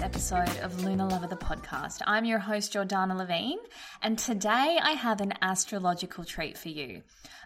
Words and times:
Episode 0.00 0.56
of 0.62 0.84
Lunar 0.84 1.06
Lover 1.06 1.26
the 1.26 1.36
podcast. 1.36 2.00
I'm 2.06 2.24
your 2.24 2.38
host 2.38 2.72
Jordana 2.72 3.16
Levine, 3.16 3.58
and 4.00 4.18
today 4.18 4.78
I 4.80 4.92
have 4.92 5.20
an 5.20 5.34
astrological 5.42 6.24
treat 6.24 6.56
for 6.56 6.68
you. 6.68 7.02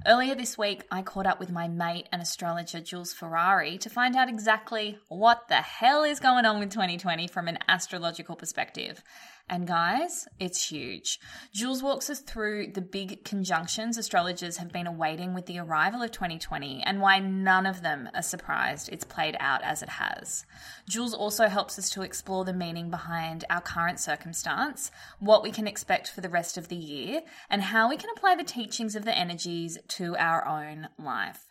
Earlier 0.07 0.35
this 0.35 0.57
week, 0.57 0.83
I 0.91 1.03
caught 1.03 1.27
up 1.27 1.41
with 1.41 1.51
my 1.51 1.67
mate 1.67 2.09
and 2.13 2.23
astrologer 2.23 2.81
Jules 2.81 3.13
Ferrari 3.13 3.79
to 3.79 3.91
find 3.91 4.15
out 4.15 4.29
exactly 4.29 4.99
what 5.09 5.49
the 5.49 5.57
hell 5.57 6.05
is 6.05 6.21
going 6.21 6.45
on 6.45 6.61
with 6.61 6.71
2020 6.71 7.27
from 7.27 7.49
an 7.49 7.59
astrological 7.69 8.37
perspective. 8.37 9.03
And 9.49 9.65
guys, 9.65 10.27
it's 10.41 10.71
huge. 10.71 11.21
Jules 11.55 11.81
walks 11.81 12.11
us 12.11 12.19
through 12.19 12.73
the 12.73 12.81
big 12.81 13.25
conjunctions 13.25 13.97
astrologers 13.97 14.57
have 14.57 14.73
been 14.73 14.89
awaiting 14.89 15.35
with 15.35 15.47
the 15.47 15.61
arrival 15.61 16.03
of 16.03 16.11
2020 16.11 16.83
and 16.85 17.01
why 17.01 17.21
none 17.21 17.65
of 17.65 17.83
them 17.83 18.09
are 18.13 18.23
surprised 18.23 18.89
it's 18.89 19.05
played 19.05 19.37
out 19.39 19.63
as 19.63 19.85
it 19.85 19.89
has. 19.89 20.45
Jules 20.89 21.15
also 21.15 21.47
helps 21.47 21.79
us 21.79 21.89
to 21.91 22.03
explore 22.03 22.45
the 22.45 22.53
meaning 22.53 22.91
behind 22.91 23.45
our 23.49 23.61
current 23.61 24.01
circumstance, 24.01 24.91
what 25.21 25.45
we 25.45 25.53
can 25.53 25.69
expect 25.69 26.11
for 26.11 26.23
the 26.23 26.29
rest 26.29 26.59
of 26.59 26.67
the 26.67 26.75
year, 26.75 27.21
and 27.49 27.63
how 27.63 27.89
we 27.89 27.97
can 27.97 28.11
apply 28.17 28.35
the 28.35 28.43
teachings 28.43 28.97
of 28.97 29.05
the 29.05 29.17
energies 29.17 29.79
to 29.87 30.17
our 30.17 30.45
own 30.45 30.89
life. 30.99 31.47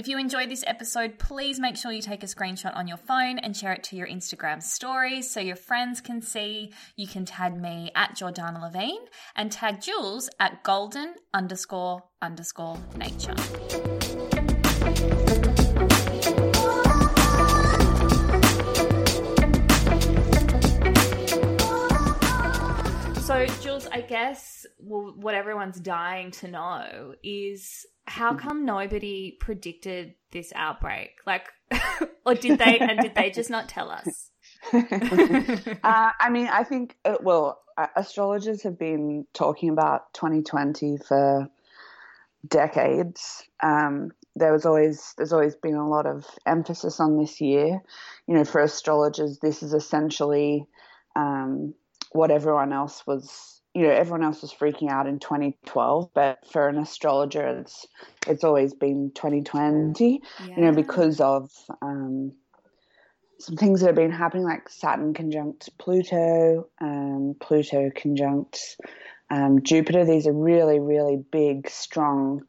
If 0.00 0.08
you 0.08 0.16
enjoyed 0.16 0.48
this 0.48 0.64
episode, 0.66 1.18
please 1.18 1.60
make 1.60 1.76
sure 1.76 1.92
you 1.92 2.00
take 2.00 2.22
a 2.22 2.26
screenshot 2.26 2.74
on 2.74 2.88
your 2.88 2.96
phone 2.96 3.38
and 3.38 3.54
share 3.54 3.74
it 3.74 3.82
to 3.84 3.96
your 3.96 4.06
Instagram 4.06 4.62
stories 4.62 5.30
so 5.30 5.40
your 5.40 5.56
friends 5.56 6.00
can 6.00 6.22
see. 6.22 6.72
You 6.96 7.06
can 7.06 7.26
tag 7.26 7.54
me 7.54 7.92
at 7.94 8.16
Jordana 8.16 8.62
Levine 8.62 9.04
and 9.36 9.52
tag 9.52 9.82
Jules 9.82 10.30
at 10.40 10.64
golden 10.64 11.16
underscore 11.34 12.02
underscore 12.22 12.78
nature. 12.96 13.34
So, 23.30 23.46
Jules, 23.60 23.86
I 23.86 24.00
guess 24.00 24.66
well, 24.80 25.14
what 25.14 25.36
everyone's 25.36 25.78
dying 25.78 26.32
to 26.32 26.48
know 26.48 27.14
is 27.22 27.86
how 28.04 28.34
come 28.34 28.64
nobody 28.64 29.36
predicted 29.38 30.16
this 30.32 30.52
outbreak? 30.56 31.12
Like, 31.28 31.46
or 32.26 32.34
did 32.34 32.58
they? 32.58 32.80
And 32.80 32.98
did 32.98 33.14
they 33.14 33.30
just 33.34 33.48
not 33.48 33.68
tell 33.68 33.88
us? 33.88 34.32
uh, 34.72 34.82
I 35.84 36.28
mean, 36.28 36.48
I 36.48 36.64
think, 36.64 36.96
uh, 37.04 37.18
well, 37.22 37.62
uh, 37.78 37.86
astrologers 37.94 38.64
have 38.64 38.76
been 38.76 39.28
talking 39.32 39.68
about 39.68 40.12
2020 40.14 40.96
for 40.96 41.48
decades. 42.48 43.44
Um, 43.62 44.10
there 44.34 44.52
was 44.52 44.66
always 44.66 45.14
there's 45.16 45.32
always 45.32 45.54
been 45.54 45.76
a 45.76 45.88
lot 45.88 46.06
of 46.06 46.26
emphasis 46.46 46.98
on 46.98 47.16
this 47.16 47.40
year. 47.40 47.80
You 48.26 48.34
know, 48.34 48.44
for 48.44 48.60
astrologers, 48.60 49.38
this 49.38 49.62
is 49.62 49.72
essentially 49.72 50.66
um, 51.14 51.74
what 52.10 52.30
everyone 52.30 52.72
else 52.72 53.06
was. 53.06 53.56
You 53.72 53.82
know, 53.82 53.90
everyone 53.90 54.24
else 54.24 54.42
was 54.42 54.52
freaking 54.52 54.90
out 54.90 55.06
in 55.06 55.20
2012, 55.20 56.10
but 56.12 56.38
for 56.50 56.68
an 56.68 56.76
astrologer, 56.76 57.46
it's 57.60 57.86
it's 58.26 58.42
always 58.42 58.74
been 58.74 59.12
2020. 59.14 60.20
Yeah. 60.44 60.56
You 60.56 60.62
know, 60.62 60.72
because 60.72 61.20
of 61.20 61.50
um, 61.80 62.32
some 63.38 63.56
things 63.56 63.80
that 63.80 63.86
have 63.86 63.94
been 63.96 64.10
happening, 64.10 64.44
like 64.44 64.68
Saturn 64.68 65.14
conjunct 65.14 65.70
Pluto, 65.78 66.68
um, 66.80 67.36
Pluto 67.40 67.90
conjunct 67.96 68.76
um, 69.30 69.62
Jupiter. 69.62 70.04
These 70.04 70.26
are 70.26 70.32
really, 70.32 70.78
really 70.80 71.24
big, 71.30 71.68
strong 71.70 72.42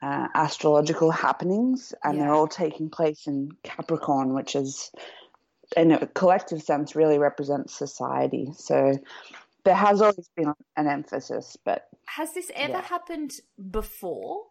uh, 0.00 0.28
astrological 0.34 1.10
happenings, 1.10 1.92
and 2.04 2.16
Yeah. 2.16 2.24
they're 2.24 2.34
all 2.34 2.46
taking 2.46 2.88
place 2.88 3.26
in 3.26 3.50
Capricorn, 3.62 4.32
which 4.32 4.54
is, 4.54 4.90
in 5.76 5.92
a 5.92 6.06
collective 6.06 6.62
sense, 6.62 6.96
really 6.96 7.18
represents 7.18 7.74
society. 7.76 8.50
So 8.56 8.94
there 9.64 9.74
has 9.74 10.00
always 10.00 10.30
been 10.36 10.54
an 10.76 10.86
emphasis, 10.88 11.56
but 11.64 11.88
Has 12.06 12.32
this 12.32 12.50
ever 12.54 12.72
Yeah. 12.72 12.80
happened 12.82 13.32
before? 13.70 14.46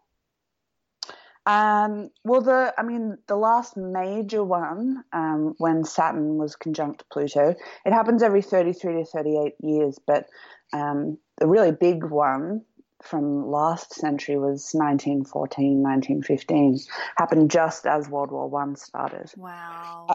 Um, 1.46 2.10
well, 2.24 2.42
the 2.42 2.74
I 2.76 2.82
mean, 2.82 3.16
the 3.26 3.36
last 3.36 3.76
major 3.76 4.44
one, 4.44 5.02
um, 5.12 5.54
when 5.58 5.82
Saturn 5.82 6.36
was 6.36 6.56
conjunct 6.56 7.04
Pluto, 7.10 7.54
it 7.86 7.92
happens 7.92 8.22
every 8.22 8.42
thirty-three 8.42 8.94
to 8.94 9.04
thirty-eight 9.06 9.54
years. 9.60 9.98
But 10.06 10.26
um, 10.74 11.18
the 11.38 11.46
really 11.48 11.72
big 11.72 12.04
one 12.04 12.64
from 13.02 13.46
last 13.50 13.94
century 13.94 14.36
was 14.36 14.70
1914, 14.74 15.82
1915. 15.82 16.78
Happened 17.16 17.50
just 17.50 17.86
as 17.86 18.08
World 18.10 18.30
War 18.30 18.48
One 18.48 18.76
started. 18.76 19.32
Wow. 19.36 20.08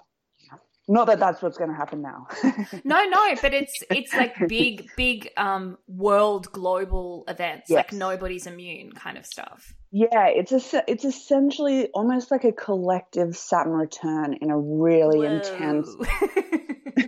Not 0.87 1.07
that 1.07 1.19
that's 1.19 1.41
what's 1.41 1.57
going 1.57 1.69
to 1.69 1.75
happen 1.75 2.01
now. 2.01 2.27
No, 2.83 3.03
no, 3.05 3.35
but 3.41 3.53
it's 3.53 3.83
it's 3.89 4.13
like 4.13 4.35
big, 4.47 4.89
big 4.97 5.29
um 5.37 5.77
world 5.87 6.51
global 6.51 7.23
events. 7.27 7.69
Like 7.69 7.93
nobody's 7.93 8.47
immune 8.47 8.91
kind 8.91 9.17
of 9.17 9.25
stuff. 9.25 9.73
yeah, 9.91 10.27
it's 10.27 10.51
a, 10.51 10.83
it's 10.87 11.05
essentially 11.05 11.87
almost 11.93 12.31
like 12.31 12.43
a 12.43 12.51
collective 12.51 13.37
Saturn 13.37 13.73
return 13.73 14.33
in 14.41 14.51
a 14.51 14.59
really 14.59 15.25
intense 15.25 15.89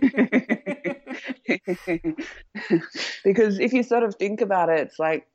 because 3.24 3.58
if 3.58 3.72
you 3.72 3.82
sort 3.82 4.02
of 4.02 4.14
think 4.14 4.40
about 4.40 4.68
it, 4.68 4.80
it's 4.80 4.98
like, 4.98 5.26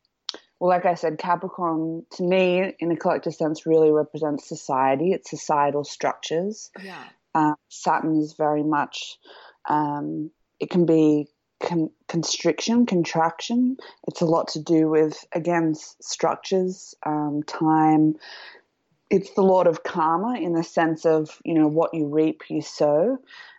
well, 0.59 0.69
like 0.69 0.85
I 0.85 0.96
said, 0.96 1.18
Capricorn 1.18 2.03
to 2.13 2.24
me, 2.24 2.74
in 2.80 2.91
a 2.91 2.96
collective 2.96 3.34
sense, 3.34 3.66
really 3.66 3.91
represents 3.91 4.47
society. 4.47 5.12
It's 5.12 5.30
societal 5.30 5.84
structures. 5.84 6.69
yeah. 6.84 7.03
Uh, 7.34 7.53
Saturn 7.69 8.18
is 8.18 8.34
very 8.34 8.64
much, 8.64 9.18
um, 9.69 10.31
it 10.59 10.69
can 10.69 10.86
be 10.86 11.28
con- 11.62 11.92
constriction, 12.08 12.86
contraction. 12.86 13.78
It's 14.08 14.22
a 14.22 14.25
lot 14.25 14.50
to 14.50 14.59
do 14.59 14.90
with, 14.90 15.24
again, 15.31 15.72
s- 15.72 15.96
structures, 16.02 16.96
um, 17.06 17.44
time. 17.44 18.16
It's 19.09 19.31
the 19.31 19.44
Lord 19.44 19.68
of 19.68 19.84
Karma 19.84 20.40
in 20.40 20.53
the 20.53 20.64
sense 20.64 21.06
of, 21.06 21.40
you 21.44 21.53
know, 21.53 21.68
what 21.68 21.94
you 21.94 22.08
reap, 22.08 22.44
you 22.50 22.62
sow. 22.62 23.18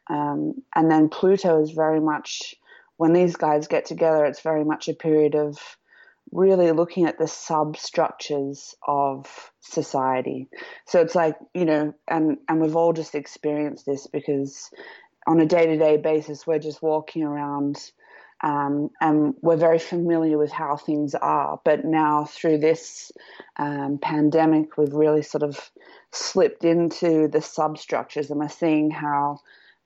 Um, 0.08 0.62
and 0.74 0.90
then 0.90 1.08
Pluto 1.08 1.62
is 1.62 1.70
very 1.70 2.00
much, 2.00 2.54
when 2.96 3.12
these 3.12 3.36
guys 3.36 3.68
get 3.68 3.86
together, 3.86 4.24
it's 4.24 4.40
very 4.42 4.64
much 4.64 4.88
a 4.88 4.94
period 4.94 5.34
of 5.34 5.58
really 6.32 6.72
looking 6.72 7.04
at 7.06 7.18
the 7.18 7.28
substructures 7.28 8.74
of 8.86 9.52
society. 9.60 10.48
So 10.86 11.00
it's 11.00 11.14
like, 11.14 11.36
you 11.54 11.66
know, 11.66 11.94
and, 12.08 12.38
and 12.48 12.60
we've 12.60 12.76
all 12.76 12.94
just 12.94 13.14
experienced 13.14 13.84
this 13.86 14.06
because 14.06 14.70
on 15.26 15.40
a 15.40 15.46
day 15.46 15.66
to 15.66 15.76
day 15.76 15.98
basis, 15.98 16.46
we're 16.46 16.58
just 16.58 16.82
walking 16.82 17.22
around 17.22 17.78
um, 18.42 18.90
and 19.00 19.34
we're 19.40 19.56
very 19.56 19.78
familiar 19.78 20.36
with 20.36 20.50
how 20.50 20.76
things 20.76 21.14
are. 21.14 21.60
But 21.64 21.84
now 21.84 22.24
through 22.24 22.58
this 22.58 23.12
um, 23.56 23.98
pandemic, 24.00 24.76
we've 24.76 24.94
really 24.94 25.22
sort 25.22 25.44
of 25.44 25.70
slipped 26.12 26.64
into 26.64 27.28
the 27.28 27.42
substructures 27.42 28.30
and 28.30 28.40
we're 28.40 28.48
seeing 28.48 28.90
how 28.90 29.38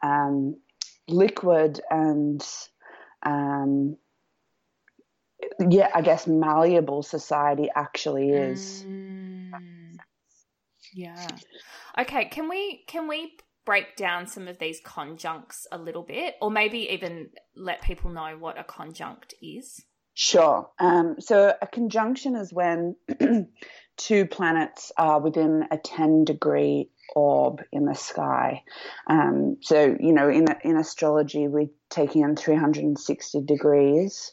um, 0.02 0.56
liquid 1.08 1.80
and 1.90 2.46
um, 3.24 3.96
yeah, 5.58 5.90
I 5.94 6.02
guess 6.02 6.26
malleable 6.26 7.02
society 7.02 7.68
actually 7.74 8.30
is. 8.30 8.84
Mm, 8.86 9.96
yeah. 10.94 11.28
Okay, 11.98 12.26
can 12.26 12.48
we 12.48 12.84
can 12.86 13.08
we 13.08 13.36
break 13.64 13.96
down 13.96 14.26
some 14.26 14.48
of 14.48 14.58
these 14.58 14.80
conjuncts 14.84 15.66
a 15.72 15.78
little 15.78 16.02
bit, 16.02 16.34
or 16.40 16.50
maybe 16.50 16.90
even 16.92 17.30
let 17.54 17.82
people 17.82 18.10
know 18.10 18.36
what 18.38 18.58
a 18.58 18.64
conjunct 18.64 19.34
is? 19.42 19.84
Sure. 20.14 20.70
Um, 20.78 21.16
so 21.18 21.52
a 21.60 21.66
conjunction 21.66 22.36
is 22.36 22.50
when 22.52 22.96
two 23.98 24.26
planets 24.26 24.90
are 24.96 25.20
within 25.20 25.64
a 25.70 25.76
10 25.76 26.24
degree 26.24 26.90
orb 27.14 27.62
in 27.72 27.84
the 27.84 27.94
sky. 27.94 28.62
Um, 29.06 29.56
so, 29.60 29.96
you 29.98 30.12
know, 30.12 30.28
in, 30.28 30.46
in 30.64 30.76
astrology, 30.76 31.48
we're 31.48 31.70
taking 31.90 32.22
in 32.22 32.36
360 32.36 33.40
degrees 33.42 34.32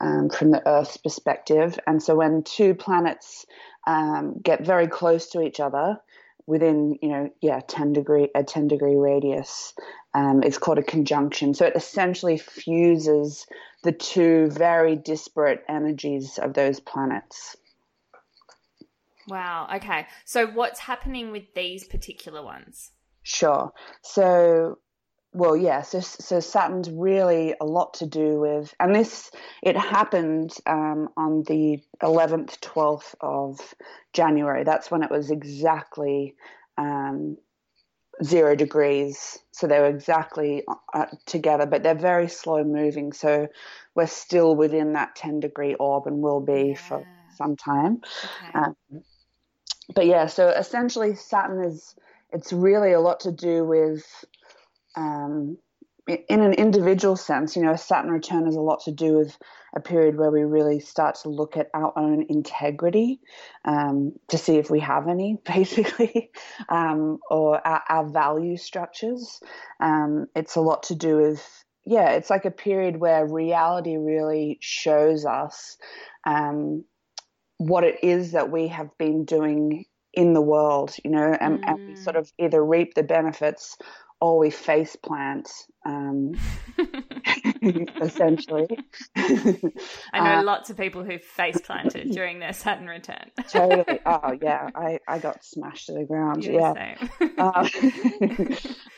um, 0.00 0.28
from 0.30 0.50
the 0.50 0.66
Earth's 0.68 0.96
perspective. 0.96 1.78
And 1.86 2.02
so 2.02 2.16
when 2.16 2.42
two 2.42 2.74
planets 2.74 3.46
um, 3.86 4.40
get 4.42 4.64
very 4.64 4.86
close 4.86 5.28
to 5.30 5.42
each 5.42 5.60
other, 5.60 5.98
within 6.46 6.98
you 7.00 7.08
know 7.08 7.30
yeah 7.40 7.60
10 7.68 7.92
degree 7.92 8.28
a 8.34 8.42
10 8.42 8.66
degree 8.66 8.96
radius 8.96 9.72
um, 10.14 10.42
it's 10.42 10.58
called 10.58 10.78
a 10.78 10.82
conjunction 10.82 11.54
so 11.54 11.64
it 11.64 11.76
essentially 11.76 12.36
fuses 12.36 13.46
the 13.84 13.92
two 13.92 14.48
very 14.50 14.96
disparate 14.96 15.62
energies 15.68 16.38
of 16.38 16.54
those 16.54 16.80
planets 16.80 17.56
wow 19.28 19.68
okay 19.74 20.06
so 20.24 20.46
what's 20.46 20.80
happening 20.80 21.30
with 21.30 21.44
these 21.54 21.84
particular 21.84 22.42
ones 22.42 22.90
sure 23.22 23.72
so 24.02 24.78
well, 25.32 25.56
yeah. 25.56 25.82
So, 25.82 26.00
so 26.00 26.40
Saturn's 26.40 26.90
really 26.90 27.54
a 27.60 27.64
lot 27.64 27.94
to 27.94 28.06
do 28.06 28.40
with, 28.40 28.74
and 28.80 28.94
this 28.94 29.30
it 29.62 29.76
happened 29.76 30.52
um, 30.66 31.08
on 31.16 31.44
the 31.44 31.78
eleventh, 32.02 32.60
twelfth 32.60 33.14
of 33.20 33.60
January. 34.12 34.64
That's 34.64 34.90
when 34.90 35.04
it 35.04 35.10
was 35.10 35.30
exactly 35.30 36.34
um, 36.76 37.36
zero 38.24 38.56
degrees. 38.56 39.38
So 39.52 39.68
they 39.68 39.78
were 39.78 39.86
exactly 39.86 40.64
uh, 40.92 41.06
together, 41.26 41.66
but 41.66 41.84
they're 41.84 41.94
very 41.94 42.28
slow 42.28 42.64
moving. 42.64 43.12
So 43.12 43.46
we're 43.94 44.08
still 44.08 44.56
within 44.56 44.94
that 44.94 45.14
ten 45.14 45.38
degree 45.38 45.74
orb, 45.74 46.08
and 46.08 46.22
will 46.22 46.40
be 46.40 46.70
yeah. 46.70 46.88
for 46.88 47.06
some 47.36 47.54
time. 47.54 48.00
Okay. 48.48 48.58
Um, 48.58 48.74
but 49.94 50.06
yeah, 50.06 50.26
so 50.26 50.48
essentially, 50.48 51.14
Saturn 51.14 51.64
is 51.64 51.94
it's 52.32 52.52
really 52.52 52.92
a 52.92 53.00
lot 53.00 53.20
to 53.20 53.32
do 53.32 53.64
with 53.64 54.04
um, 54.96 55.58
in 56.06 56.40
an 56.40 56.54
individual 56.54 57.16
sense, 57.16 57.56
you 57.56 57.62
know, 57.62 57.72
a 57.72 57.78
Saturn 57.78 58.10
return 58.10 58.46
has 58.46 58.56
a 58.56 58.60
lot 58.60 58.80
to 58.84 58.92
do 58.92 59.18
with 59.18 59.36
a 59.74 59.80
period 59.80 60.16
where 60.16 60.30
we 60.30 60.42
really 60.42 60.80
start 60.80 61.16
to 61.22 61.28
look 61.28 61.56
at 61.56 61.68
our 61.74 61.96
own 61.96 62.26
integrity 62.28 63.20
um, 63.64 64.12
to 64.28 64.38
see 64.38 64.56
if 64.56 64.70
we 64.70 64.80
have 64.80 65.08
any, 65.08 65.38
basically, 65.44 66.30
um, 66.68 67.18
or 67.30 67.64
our, 67.66 67.82
our, 67.88 68.08
value 68.08 68.56
structures. 68.56 69.40
Um, 69.78 70.26
it's 70.34 70.56
a 70.56 70.60
lot 70.60 70.84
to 70.84 70.94
do 70.94 71.18
with, 71.18 71.64
yeah, 71.84 72.10
it's 72.10 72.30
like 72.30 72.44
a 72.44 72.50
period 72.50 72.96
where 72.96 73.26
reality 73.26 73.96
really 73.96 74.58
shows 74.60 75.24
us 75.24 75.76
um, 76.24 76.84
what 77.60 77.84
it 77.84 78.02
is 78.02 78.32
that 78.32 78.50
we 78.50 78.68
have 78.68 78.88
been 78.96 79.26
doing 79.26 79.84
in 80.14 80.32
the 80.32 80.40
world, 80.40 80.96
you 81.04 81.10
know, 81.10 81.36
and, 81.38 81.58
mm. 81.58 81.68
and 81.68 81.88
we 81.88 81.96
sort 81.96 82.16
of 82.16 82.32
either 82.38 82.64
reap 82.64 82.94
the 82.94 83.02
benefits 83.02 83.76
or 84.18 84.38
we 84.38 84.50
face 84.50 84.96
plant, 84.96 85.48
um, 85.86 86.32
essentially. 88.02 88.66
I 89.16 90.20
know 90.20 90.40
uh, 90.40 90.42
lots 90.42 90.68
of 90.68 90.76
people 90.76 91.04
who 91.04 91.18
face 91.18 91.58
planted 91.62 92.10
during 92.12 92.38
their 92.38 92.52
Saturn 92.52 92.86
return. 92.86 93.30
totally. 93.50 93.84
Oh 94.06 94.36
yeah, 94.42 94.68
I, 94.74 94.98
I 95.08 95.18
got 95.18 95.44
smashed 95.44 95.86
to 95.86 95.92
the 95.94 96.04
ground. 96.04 96.44
You're 96.44 96.60
yeah. 96.60 96.96
uh, 97.38 97.68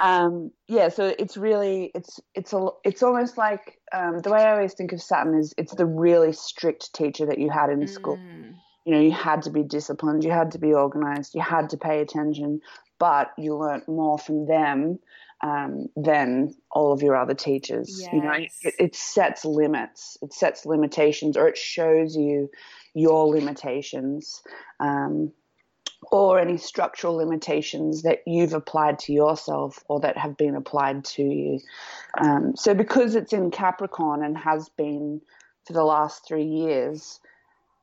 um, 0.00 0.50
yeah. 0.68 0.88
So 0.88 1.14
it's 1.18 1.36
really 1.36 1.90
it's 1.94 2.20
it's 2.34 2.52
a 2.52 2.68
it's 2.84 3.02
almost 3.02 3.38
like 3.38 3.78
um, 3.92 4.18
the 4.20 4.30
way 4.30 4.42
I 4.42 4.52
always 4.52 4.74
think 4.74 4.92
of 4.92 5.02
Saturn 5.02 5.38
is 5.38 5.54
it's 5.56 5.74
the 5.74 5.86
really 5.86 6.32
strict 6.32 6.94
teacher 6.94 7.26
that 7.26 7.38
you 7.38 7.50
had 7.50 7.70
in 7.70 7.80
mm. 7.80 7.88
school. 7.88 8.18
You 8.84 8.94
know, 8.94 9.00
you 9.00 9.12
had 9.12 9.42
to 9.42 9.50
be 9.50 9.62
disciplined, 9.62 10.24
you 10.24 10.30
had 10.30 10.52
to 10.52 10.58
be 10.58 10.74
organized, 10.74 11.34
you 11.34 11.40
had 11.40 11.70
to 11.70 11.76
pay 11.76 12.00
attention, 12.00 12.60
but 12.98 13.32
you 13.38 13.56
learnt 13.56 13.88
more 13.88 14.18
from 14.18 14.46
them 14.46 14.98
um, 15.42 15.86
than 15.96 16.54
all 16.70 16.92
of 16.92 17.02
your 17.02 17.16
other 17.16 17.34
teachers. 17.34 17.98
Yes. 18.00 18.12
You 18.12 18.22
know, 18.22 18.32
it, 18.32 18.74
it, 18.78 18.94
sets 18.94 19.44
limits, 19.44 20.16
it 20.22 20.32
sets 20.32 20.64
limitations, 20.64 21.36
or 21.36 21.48
it 21.48 21.58
shows 21.58 22.16
you 22.16 22.50
your 22.94 23.26
limitations. 23.26 24.42
Um, 24.80 25.32
or 26.10 26.40
any 26.40 26.56
structural 26.56 27.14
limitations 27.14 28.02
that 28.02 28.22
you've 28.26 28.54
applied 28.54 28.98
to 28.98 29.12
yourself 29.12 29.78
or 29.88 30.00
that 30.00 30.18
have 30.18 30.36
been 30.36 30.56
applied 30.56 31.04
to 31.04 31.22
you. 31.22 31.60
Um, 32.20 32.56
so, 32.56 32.74
because 32.74 33.14
it's 33.14 33.32
in 33.32 33.52
Capricorn 33.52 34.24
and 34.24 34.36
has 34.36 34.68
been 34.70 35.20
for 35.64 35.72
the 35.74 35.84
last 35.84 36.26
three 36.26 36.44
years, 36.44 37.20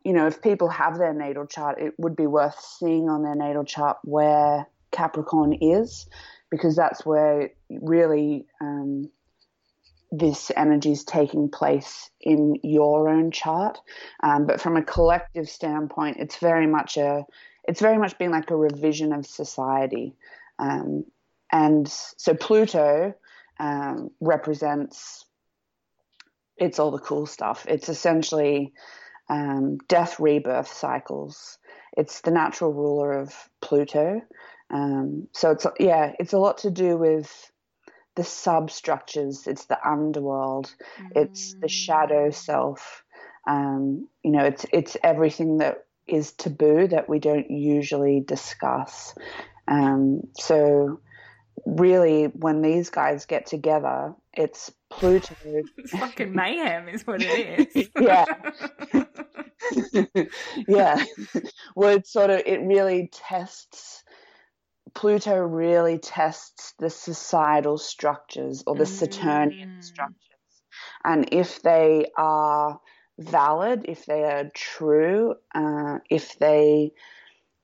you 0.09 0.15
know, 0.15 0.25
if 0.25 0.41
people 0.41 0.69
have 0.69 0.97
their 0.97 1.13
natal 1.13 1.45
chart, 1.45 1.79
it 1.79 1.93
would 1.99 2.15
be 2.15 2.25
worth 2.25 2.59
seeing 2.59 3.09
on 3.09 3.21
their 3.21 3.35
natal 3.35 3.63
chart 3.63 3.99
where 4.03 4.65
Capricorn 4.89 5.53
is, 5.53 6.07
because 6.49 6.75
that's 6.75 7.05
where 7.05 7.51
really 7.69 8.47
um, 8.59 9.11
this 10.11 10.51
energy 10.57 10.93
is 10.93 11.03
taking 11.03 11.47
place 11.47 12.09
in 12.21 12.55
your 12.63 13.07
own 13.07 13.29
chart. 13.29 13.77
Um, 14.23 14.47
but 14.47 14.59
from 14.59 14.77
a 14.77 14.81
collective 14.81 15.47
standpoint, 15.47 16.17
it's 16.17 16.37
very 16.37 16.65
much 16.65 16.97
a 16.97 17.23
it's 17.65 17.79
very 17.79 17.99
much 17.99 18.17
been 18.17 18.31
like 18.31 18.49
a 18.49 18.55
revision 18.55 19.13
of 19.13 19.27
society. 19.27 20.15
Um, 20.57 21.05
and 21.51 21.87
so 21.87 22.33
Pluto 22.33 23.13
um, 23.59 24.09
represents 24.19 25.23
it's 26.57 26.79
all 26.79 26.89
the 26.89 26.97
cool 26.97 27.27
stuff. 27.27 27.67
It's 27.69 27.89
essentially 27.89 28.73
um, 29.29 29.77
death 29.87 30.19
rebirth 30.19 30.71
cycles. 30.71 31.57
It's 31.97 32.21
the 32.21 32.31
natural 32.31 32.73
ruler 32.73 33.13
of 33.13 33.33
Pluto. 33.61 34.21
Um, 34.71 35.27
so 35.33 35.51
it's 35.51 35.65
yeah, 35.79 36.13
it's 36.19 36.33
a 36.33 36.39
lot 36.39 36.59
to 36.59 36.71
do 36.71 36.97
with 36.97 37.51
the 38.15 38.23
substructures. 38.23 39.47
It's 39.47 39.65
the 39.65 39.77
underworld. 39.87 40.73
Mm. 40.99 41.23
It's 41.23 41.53
the 41.55 41.69
shadow 41.69 42.29
mm. 42.29 42.33
self. 42.33 43.03
Um, 43.47 44.07
you 44.23 44.31
know, 44.31 44.45
it's 44.45 44.65
it's 44.71 44.97
everything 45.03 45.57
that 45.57 45.85
is 46.07 46.31
taboo 46.33 46.87
that 46.87 47.07
we 47.07 47.19
don't 47.19 47.49
usually 47.49 48.19
discuss. 48.19 49.13
Um, 49.67 50.21
so 50.33 50.99
really, 51.65 52.25
when 52.25 52.61
these 52.61 52.89
guys 52.89 53.25
get 53.25 53.45
together, 53.45 54.13
it's 54.39 54.71
Pluto. 54.89 55.35
it's 55.77 55.91
fucking 55.91 56.33
mayhem, 56.33 56.87
is 56.87 57.05
what 57.05 57.21
it 57.21 57.75
is. 57.75 57.89
yeah. 57.99 58.25
yeah. 60.67 61.03
Well, 61.75 61.97
it 61.97 62.07
sort 62.07 62.29
of 62.29 62.41
it 62.45 62.61
really 62.61 63.09
tests 63.11 64.03
Pluto 64.95 65.35
really 65.37 65.99
tests 65.99 66.73
the 66.79 66.89
societal 66.89 67.77
structures 67.77 68.63
or 68.65 68.75
the 68.75 68.85
mm. 68.85 68.87
Saturnian 68.87 69.81
structures. 69.81 70.15
And 71.03 71.29
if 71.31 71.61
they 71.61 72.07
are 72.17 72.79
valid, 73.19 73.85
if 73.87 74.05
they 74.05 74.23
are 74.23 74.49
true, 74.53 75.35
uh, 75.53 75.99
if 76.09 76.39
they, 76.39 76.91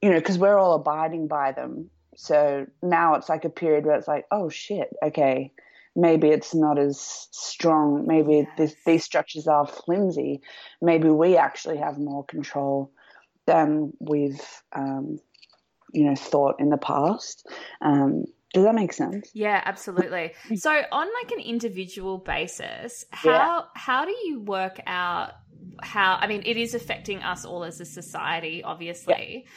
you 0.02 0.10
know, 0.10 0.20
because 0.20 0.38
we're 0.38 0.58
all 0.58 0.76
abiding 0.76 1.28
by 1.28 1.52
them. 1.52 1.90
So 2.16 2.68
now 2.84 3.16
it's 3.16 3.28
like 3.28 3.44
a 3.44 3.50
period 3.50 3.86
where 3.86 3.96
it's 3.96 4.08
like, 4.08 4.26
oh 4.32 4.50
shit, 4.50 4.94
okay, 5.04 5.52
maybe 5.96 6.30
it's 6.30 6.54
not 6.54 6.78
as 6.78 7.28
strong. 7.32 8.06
Maybe 8.06 8.38
yes. 8.38 8.48
this, 8.58 8.76
these 8.86 9.04
structures 9.04 9.48
are 9.48 9.66
flimsy. 9.66 10.42
Maybe 10.82 11.10
we 11.10 11.38
actually 11.38 11.78
have 11.78 11.98
more 11.98 12.26
control 12.26 12.92
than 13.46 13.94
we've 14.00 14.42
um, 14.74 15.20
you 15.94 16.06
know 16.06 16.16
thought 16.16 16.56
in 16.60 16.70
the 16.70 16.78
past. 16.78 17.48
Um, 17.82 18.26
does 18.54 18.64
that 18.64 18.76
make 18.76 18.94
sense? 18.94 19.30
Yeah, 19.34 19.62
absolutely. 19.66 20.34
so 20.56 20.72
on 20.92 21.08
like 21.22 21.32
an 21.32 21.40
individual 21.40 22.18
basis, 22.18 23.06
how 23.12 23.30
yeah. 23.30 23.62
how 23.76 24.06
do 24.06 24.12
you 24.12 24.40
work 24.40 24.80
out 24.88 25.34
how 25.82 26.18
I 26.20 26.28
mean 26.28 26.44
it 26.46 26.58
is 26.58 26.74
affecting 26.74 27.22
us 27.22 27.46
all 27.46 27.64
as 27.64 27.80
a 27.80 27.86
society, 27.86 28.64
obviously. 28.64 29.46
Yeah. 29.46 29.52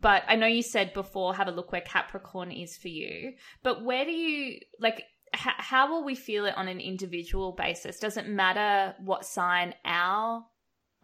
But 0.00 0.22
I 0.26 0.36
know 0.36 0.46
you 0.46 0.62
said 0.62 0.94
before 0.94 1.34
have 1.34 1.48
a 1.48 1.50
look 1.50 1.72
where 1.72 1.80
Capricorn 1.82 2.50
is 2.50 2.76
for 2.76 2.88
you. 2.88 3.34
But 3.62 3.84
where 3.84 4.04
do 4.04 4.12
you 4.12 4.60
like 4.78 5.02
h- 5.46 5.54
how 5.58 5.90
will 5.90 6.04
we 6.04 6.14
feel 6.14 6.44
it 6.46 6.56
on 6.56 6.68
an 6.68 6.80
individual 6.80 7.52
basis? 7.52 7.98
Does 7.98 8.16
it 8.16 8.28
matter 8.28 8.94
what 9.00 9.24
sign 9.24 9.74
our 9.84 10.44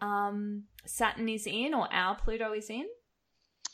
um, 0.01 0.63
Saturn 0.85 1.29
is 1.29 1.45
in 1.45 1.73
or 1.73 1.91
our 1.93 2.15
Pluto 2.15 2.53
is 2.53 2.69
in? 2.69 2.85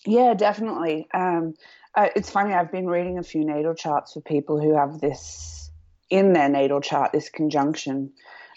Yeah, 0.05 0.34
definitely. 0.34 1.07
Um, 1.13 1.53
uh, 1.95 2.10
it's 2.15 2.29
funny. 2.29 2.53
I've 2.53 2.72
been 2.72 2.88
reading 2.88 3.17
a 3.17 3.24
few 3.24 3.45
natal 3.45 3.74
charts 3.74 4.13
for 4.13 4.22
people 4.22 4.60
who 4.60 4.75
have 4.75 5.00
this 5.00 5.72
in 6.10 6.34
their 6.34 6.50
natal 6.50 6.81
chart, 6.81 7.12
this 7.12 7.29
conjunction, 7.29 8.12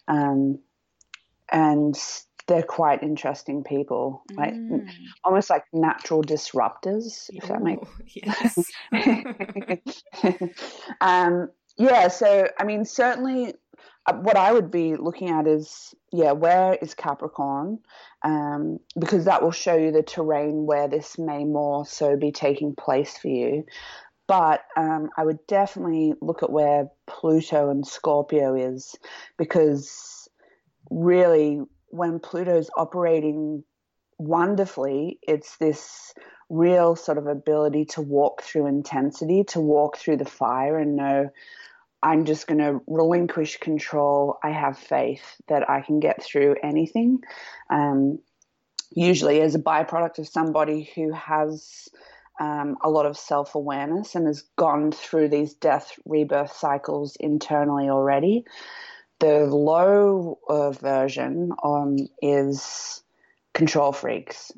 um, 0.07 0.59
and 1.51 1.97
they're 2.47 2.63
quite 2.63 3.03
interesting 3.03 3.63
people, 3.63 4.23
like 4.35 4.55
mm. 4.55 4.87
almost 5.23 5.51
like 5.51 5.65
natural 5.73 6.23
disruptors, 6.23 7.31
if 7.31 7.47
that 7.49 7.63
makes 7.63 7.89
yes. 8.15 8.59
um, 11.01 11.51
yeah, 11.79 12.09
so 12.09 12.49
I 12.59 12.65
mean, 12.65 12.85
certainly 12.85 13.55
uh, 14.07 14.15
what 14.15 14.37
I 14.37 14.53
would 14.53 14.71
be 14.71 14.97
looking 14.97 15.31
at 15.31 15.47
is, 15.47 15.95
yeah, 16.13 16.33
where 16.33 16.75
is 16.75 16.95
Capricorn? 16.95 17.79
Um, 18.23 18.79
because 18.99 19.25
that 19.27 19.43
will 19.43 19.53
show 19.53 19.77
you 19.77 19.93
the 19.93 20.03
terrain 20.03 20.67
where 20.67 20.89
this 20.89 21.19
may 21.19 21.45
more 21.45 21.87
so 21.87 22.17
be 22.17 22.33
taking 22.33 22.75
place 22.75 23.17
for 23.17 23.29
you. 23.29 23.65
But 24.27 24.63
um, 24.77 25.09
I 25.17 25.25
would 25.25 25.47
definitely 25.47 26.15
look 26.21 26.43
at 26.43 26.51
where 26.51 26.91
Pluto 27.07 27.71
and 27.71 27.87
Scorpio 27.87 28.55
is 28.55 28.95
because 29.39 30.29
really, 30.91 31.61
when 31.89 32.19
Pluto's 32.19 32.69
operating 32.77 33.65
wonderfully, 34.19 35.19
it's 35.23 35.57
this 35.57 36.13
real 36.51 36.97
sort 36.97 37.19
of 37.19 37.27
ability 37.27 37.85
to 37.85 38.01
walk 38.01 38.43
through 38.43 38.67
intensity, 38.67 39.45
to 39.45 39.61
walk 39.61 39.97
through 39.97 40.17
the 40.17 40.25
fire 40.25 40.79
and 40.79 40.97
know 40.97 41.31
I'm 42.03 42.25
just 42.25 42.47
going 42.47 42.59
to 42.59 42.81
relinquish 42.87 43.59
control. 43.59 44.39
I 44.43 44.51
have 44.51 44.79
faith 44.79 45.23
that 45.49 45.69
I 45.69 45.81
can 45.81 46.01
get 46.01 46.23
through 46.23 46.57
anything. 46.63 47.21
Um, 47.71 48.21
usually, 48.95 49.41
as 49.41 49.55
a 49.55 49.59
byproduct 49.59 50.19
of 50.19 50.29
somebody 50.29 50.91
who 50.95 51.13
has 51.13 51.89
um, 52.41 52.77
a 52.83 52.89
lot 52.89 53.07
of 53.07 53.17
self 53.17 53.55
awareness 53.55 54.15
and 54.15 54.27
has 54.27 54.43
gone 54.57 54.93
through 54.93 55.29
these 55.29 55.55
death 55.55 55.93
rebirth 56.05 56.53
cycles 56.53 57.17
internally 57.19 57.89
already. 57.89 58.45
The 59.19 59.47
low 59.47 60.39
uh, 60.49 60.71
version 60.71 61.51
um, 61.65 61.97
is 62.23 63.03
control 63.55 63.91
freaks 63.93 64.53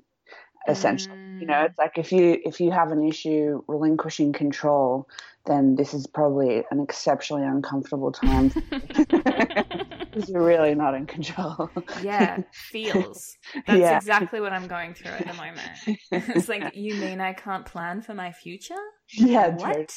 essentially 0.69 1.17
mm. 1.17 1.41
you 1.41 1.47
know 1.47 1.63
it's 1.63 1.79
like 1.79 1.97
if 1.97 2.13
you 2.13 2.39
if 2.45 2.61
you 2.61 2.71
have 2.71 2.93
an 2.93 3.03
issue 3.03 3.63
relinquishing 3.67 4.33
control 4.33 5.09
then 5.47 5.75
this 5.75 5.95
is 5.95 6.07
probably 6.07 6.65
an 6.71 6.81
exceptionally 6.81 7.45
uncomfortable 7.45 8.13
time 8.13 8.49
because 8.71 10.29
you're 10.29 10.45
really 10.45 10.75
not 10.75 10.95
in 10.95 11.07
control. 11.07 11.71
yeah, 12.03 12.43
feels. 12.53 13.37
That's 13.67 13.81
yeah. 13.81 13.97
exactly 13.97 14.41
what 14.41 14.53
I'm 14.53 14.67
going 14.67 14.95
through 14.95 15.13
at 15.13 15.27
the 15.27 15.35
moment. 15.35 15.71
it's 16.11 16.49
like, 16.49 16.75
you 16.75 16.95
mean 16.97 17.21
I 17.21 17.33
can't 17.33 17.65
plan 17.65 18.03
for 18.03 18.13
my 18.15 18.33
future? 18.33 18.75
Yeah, 19.13 19.57
what? 19.57 19.95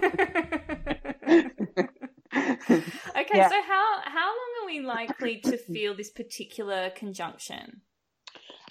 okay, 3.18 3.38
yeah. 3.38 3.50
so 3.50 3.62
how 3.64 4.02
how 4.04 4.28
long 4.28 4.52
are 4.62 4.66
we 4.68 4.82
likely 4.82 5.40
to 5.40 5.58
feel 5.58 5.96
this 5.96 6.12
particular 6.12 6.92
conjunction? 6.92 7.82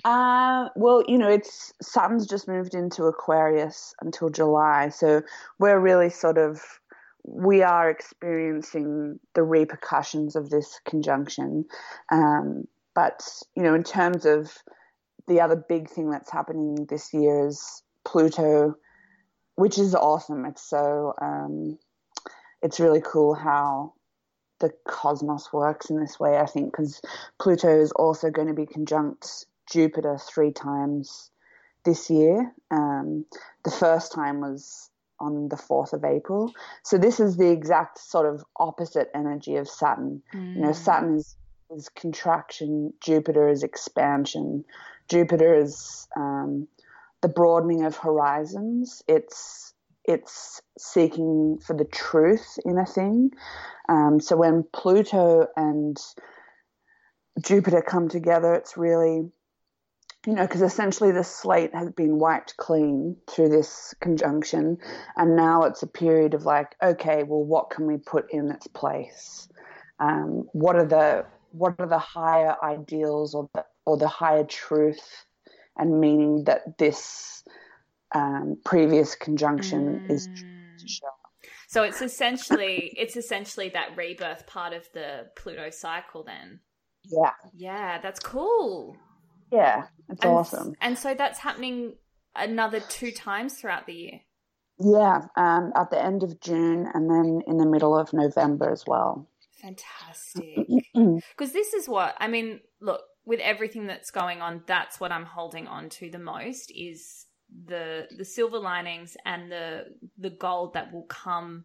Uh, 0.04 0.68
well, 0.76 1.02
you 1.06 1.18
know, 1.18 1.28
it's 1.28 1.72
Saturn's 1.82 2.26
just 2.26 2.48
moved 2.48 2.74
into 2.74 3.04
Aquarius 3.04 3.94
until 4.00 4.30
July, 4.30 4.88
so 4.88 5.22
we're 5.58 5.78
really 5.78 6.10
sort 6.10 6.38
of 6.38 6.62
we 7.24 7.62
are 7.62 7.90
experiencing 7.90 9.20
the 9.34 9.42
repercussions 9.42 10.36
of 10.36 10.48
this 10.48 10.80
conjunction. 10.86 11.66
Um, 12.10 12.64
but 12.94 13.26
you 13.54 13.62
know, 13.62 13.74
in 13.74 13.84
terms 13.84 14.24
of 14.24 14.52
the 15.28 15.40
other 15.40 15.56
big 15.56 15.88
thing 15.88 16.10
that's 16.10 16.30
happening 16.30 16.86
this 16.88 17.12
year 17.12 17.46
is 17.46 17.82
Pluto, 18.04 18.76
which 19.56 19.78
is 19.78 19.94
awesome. 19.94 20.46
It's 20.46 20.68
so 20.68 21.12
um, 21.20 21.78
it's 22.62 22.80
really 22.80 23.02
cool 23.02 23.34
how 23.34 23.94
the 24.60 24.72
cosmos 24.86 25.52
works 25.52 25.90
in 25.90 26.00
this 26.00 26.18
way. 26.18 26.38
I 26.38 26.46
think 26.46 26.72
because 26.72 27.00
Pluto 27.38 27.80
is 27.80 27.92
also 27.92 28.30
going 28.30 28.48
to 28.48 28.54
be 28.54 28.66
conjunct 28.66 29.46
Jupiter 29.70 30.18
three 30.18 30.52
times 30.52 31.30
this 31.84 32.10
year. 32.10 32.52
Um, 32.70 33.24
the 33.64 33.70
first 33.70 34.12
time 34.12 34.40
was 34.40 34.90
on 35.18 35.48
the 35.48 35.56
4th 35.56 35.92
of 35.92 36.04
April. 36.04 36.52
So 36.82 36.96
this 36.98 37.20
is 37.20 37.36
the 37.36 37.50
exact 37.50 37.98
sort 37.98 38.26
of 38.26 38.44
opposite 38.58 39.10
energy 39.14 39.56
of 39.56 39.68
Saturn. 39.68 40.22
Mm. 40.34 40.56
You 40.56 40.62
know, 40.62 40.72
Saturn 40.72 41.16
is, 41.16 41.36
is 41.70 41.88
contraction, 41.90 42.92
Jupiter 43.00 43.48
is 43.48 43.62
expansion. 43.62 44.64
Jupiter 45.08 45.54
is 45.54 46.08
um, 46.16 46.66
the 47.20 47.28
broadening 47.28 47.84
of 47.84 47.96
horizons. 47.96 49.02
It's 49.08 49.74
it's 50.04 50.62
seeking 50.78 51.58
for 51.64 51.76
the 51.76 51.84
truth 51.84 52.58
in 52.64 52.78
a 52.78 52.86
thing. 52.86 53.30
Um, 53.88 54.18
so 54.18 54.34
when 54.34 54.64
Pluto 54.72 55.46
and 55.56 55.96
Jupiter 57.40 57.82
come 57.82 58.08
together, 58.08 58.54
it's 58.54 58.76
really 58.76 59.30
you 60.26 60.34
know, 60.34 60.42
because 60.42 60.62
essentially 60.62 61.12
the 61.12 61.24
slate 61.24 61.74
has 61.74 61.90
been 61.92 62.18
wiped 62.18 62.56
clean 62.58 63.16
through 63.26 63.48
this 63.48 63.94
conjunction, 64.00 64.78
and 65.16 65.34
now 65.36 65.62
it's 65.62 65.82
a 65.82 65.86
period 65.86 66.34
of 66.34 66.44
like, 66.44 66.76
okay, 66.82 67.22
well, 67.22 67.42
what 67.42 67.70
can 67.70 67.86
we 67.86 67.96
put 67.96 68.30
in 68.30 68.50
its 68.50 68.66
place? 68.66 69.48
Um, 69.98 70.48
what 70.52 70.76
are 70.76 70.86
the 70.86 71.26
what 71.52 71.74
are 71.78 71.86
the 71.86 71.98
higher 71.98 72.54
ideals 72.62 73.34
or 73.34 73.48
the 73.54 73.64
or 73.86 73.96
the 73.96 74.08
higher 74.08 74.44
truth 74.44 75.24
and 75.76 76.00
meaning 76.00 76.44
that 76.44 76.78
this 76.78 77.42
um, 78.14 78.58
previous 78.64 79.14
conjunction 79.14 80.06
mm. 80.06 80.10
is 80.10 80.26
to 80.26 80.88
show? 80.88 81.06
So 81.68 81.82
it's 81.82 82.02
essentially 82.02 82.92
it's 82.98 83.16
essentially 83.16 83.70
that 83.70 83.96
rebirth 83.96 84.46
part 84.46 84.74
of 84.74 84.86
the 84.92 85.28
Pluto 85.34 85.70
cycle, 85.70 86.24
then. 86.24 86.60
Yeah. 87.04 87.32
Yeah, 87.54 87.98
that's 88.02 88.20
cool. 88.20 88.96
Yeah, 89.50 89.86
it's 90.08 90.24
and, 90.24 90.32
awesome. 90.32 90.74
And 90.80 90.98
so 90.98 91.14
that's 91.14 91.38
happening 91.38 91.94
another 92.34 92.80
two 92.80 93.12
times 93.12 93.54
throughout 93.54 93.86
the 93.86 93.94
year. 93.94 94.20
Yeah, 94.78 95.26
um, 95.36 95.72
at 95.74 95.90
the 95.90 96.02
end 96.02 96.22
of 96.22 96.40
June 96.40 96.88
and 96.94 97.10
then 97.10 97.42
in 97.46 97.58
the 97.58 97.66
middle 97.66 97.96
of 97.96 98.12
November 98.12 98.70
as 98.70 98.84
well. 98.86 99.28
Fantastic. 99.60 100.66
Because 100.94 101.52
this 101.52 101.74
is 101.74 101.88
what 101.88 102.14
I 102.18 102.28
mean. 102.28 102.60
Look, 102.80 103.02
with 103.24 103.40
everything 103.40 103.86
that's 103.86 104.10
going 104.10 104.40
on, 104.40 104.62
that's 104.66 104.98
what 104.98 105.12
I'm 105.12 105.24
holding 105.24 105.66
on 105.66 105.88
to 105.90 106.10
the 106.10 106.18
most 106.18 106.72
is 106.74 107.26
the 107.66 108.08
the 108.16 108.24
silver 108.24 108.58
linings 108.58 109.16
and 109.24 109.50
the 109.50 109.86
the 110.18 110.30
gold 110.30 110.74
that 110.74 110.92
will 110.92 111.04
come 111.04 111.64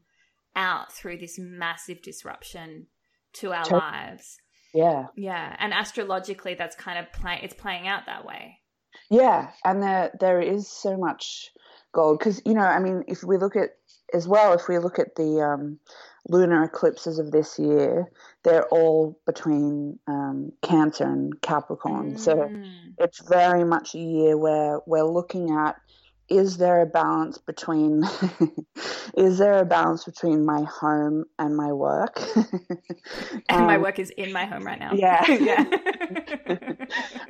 out 0.55 0.91
through 0.91 1.17
this 1.17 1.37
massive 1.39 2.01
disruption 2.01 2.87
to 3.33 3.51
our 3.51 3.67
lives. 3.69 4.37
Yeah. 4.75 5.05
Yeah, 5.15 5.55
and 5.57 5.73
astrologically, 5.73 6.55
that's 6.55 6.75
kind 6.75 6.99
of 6.99 7.11
play. 7.13 7.39
It's 7.41 7.53
playing 7.53 7.87
out 7.87 8.05
that 8.07 8.25
way. 8.25 8.59
Yeah, 9.09 9.51
and 9.63 9.81
there 9.81 10.11
there 10.19 10.41
is 10.41 10.69
so 10.69 10.97
much 10.97 11.51
gold 11.93 12.19
because 12.19 12.41
you 12.45 12.53
know, 12.53 12.61
I 12.61 12.79
mean, 12.79 13.03
if 13.07 13.23
we 13.23 13.37
look 13.37 13.55
at 13.55 13.69
as 14.13 14.27
well, 14.27 14.53
if 14.53 14.67
we 14.67 14.77
look 14.79 14.99
at 14.99 15.15
the 15.15 15.41
um, 15.41 15.79
lunar 16.27 16.63
eclipses 16.63 17.19
of 17.19 17.31
this 17.31 17.57
year, 17.57 18.11
they're 18.43 18.67
all 18.67 19.19
between 19.25 19.97
um, 20.07 20.51
Cancer 20.61 21.05
and 21.05 21.39
Capricorn. 21.41 22.15
Mm. 22.15 22.19
So 22.19 22.51
it's 22.97 23.21
very 23.27 23.63
much 23.63 23.95
a 23.95 23.99
year 23.99 24.37
where 24.37 24.79
we're 24.85 25.03
looking 25.09 25.51
at 25.51 25.75
is 26.29 26.57
there 26.57 26.81
a 26.81 26.85
balance 26.85 27.37
between 27.37 28.03
is 29.17 29.37
there 29.37 29.59
a 29.59 29.65
balance 29.65 30.05
between 30.05 30.45
my 30.45 30.63
home 30.63 31.25
and 31.37 31.55
my 31.55 31.71
work? 31.71 32.21
And 33.49 33.61
um, 33.61 33.67
my 33.67 33.77
work 33.77 33.99
is 33.99 34.09
in 34.11 34.31
my 34.33 34.45
home 34.45 34.63
right 34.63 34.79
now. 34.79 34.93
yeah. 34.93 35.23
Yeah. 36.47 36.73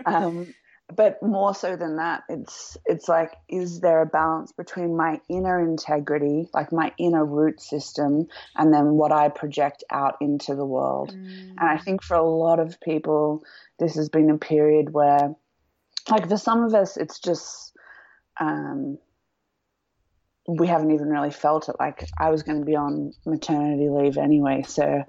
Um, 0.06 0.54
but 0.94 1.22
more 1.22 1.56
so 1.56 1.76
than 1.76 1.98
that 1.98 2.24
it's 2.30 2.78
it's 2.86 3.08
like 3.10 3.34
is 3.50 3.80
there 3.80 4.02
a 4.02 4.06
balance 4.06 4.52
between 4.52 4.96
my 4.96 5.20
inner 5.30 5.60
integrity 5.60 6.48
like 6.54 6.72
my 6.72 6.94
inner 7.00 7.26
root 7.26 7.60
system 7.60 8.28
and 8.56 8.72
then 8.72 8.92
what 8.92 9.12
i 9.12 9.28
project 9.30 9.84
out 9.90 10.16
into 10.22 10.54
the 10.54 10.66
world? 10.66 11.10
Mm. 11.10 11.56
and 11.58 11.70
i 11.70 11.78
think 11.78 12.04
for 12.04 12.16
a 12.16 12.24
lot 12.24 12.60
of 12.60 12.80
people 12.82 13.44
this 13.80 13.96
has 13.96 14.10
been 14.10 14.30
a 14.30 14.38
period 14.38 14.94
where 14.94 15.36
like 16.10 16.30
for 16.30 16.38
some 16.38 16.64
of 16.64 16.76
us 16.76 16.98
it's 16.98 17.20
just 17.20 17.74
um, 18.40 18.98
we 20.48 20.68
haven't 20.68 20.92
even 20.92 21.10
really 21.10 21.32
felt 21.32 21.70
it. 21.70 21.76
Like 21.80 22.08
I 22.20 22.30
was 22.30 22.44
going 22.44 22.60
to 22.60 22.66
be 22.66 22.76
on 22.76 23.14
maternity 23.26 23.90
leave 23.90 24.18
anyway, 24.18 24.64
so 24.68 25.04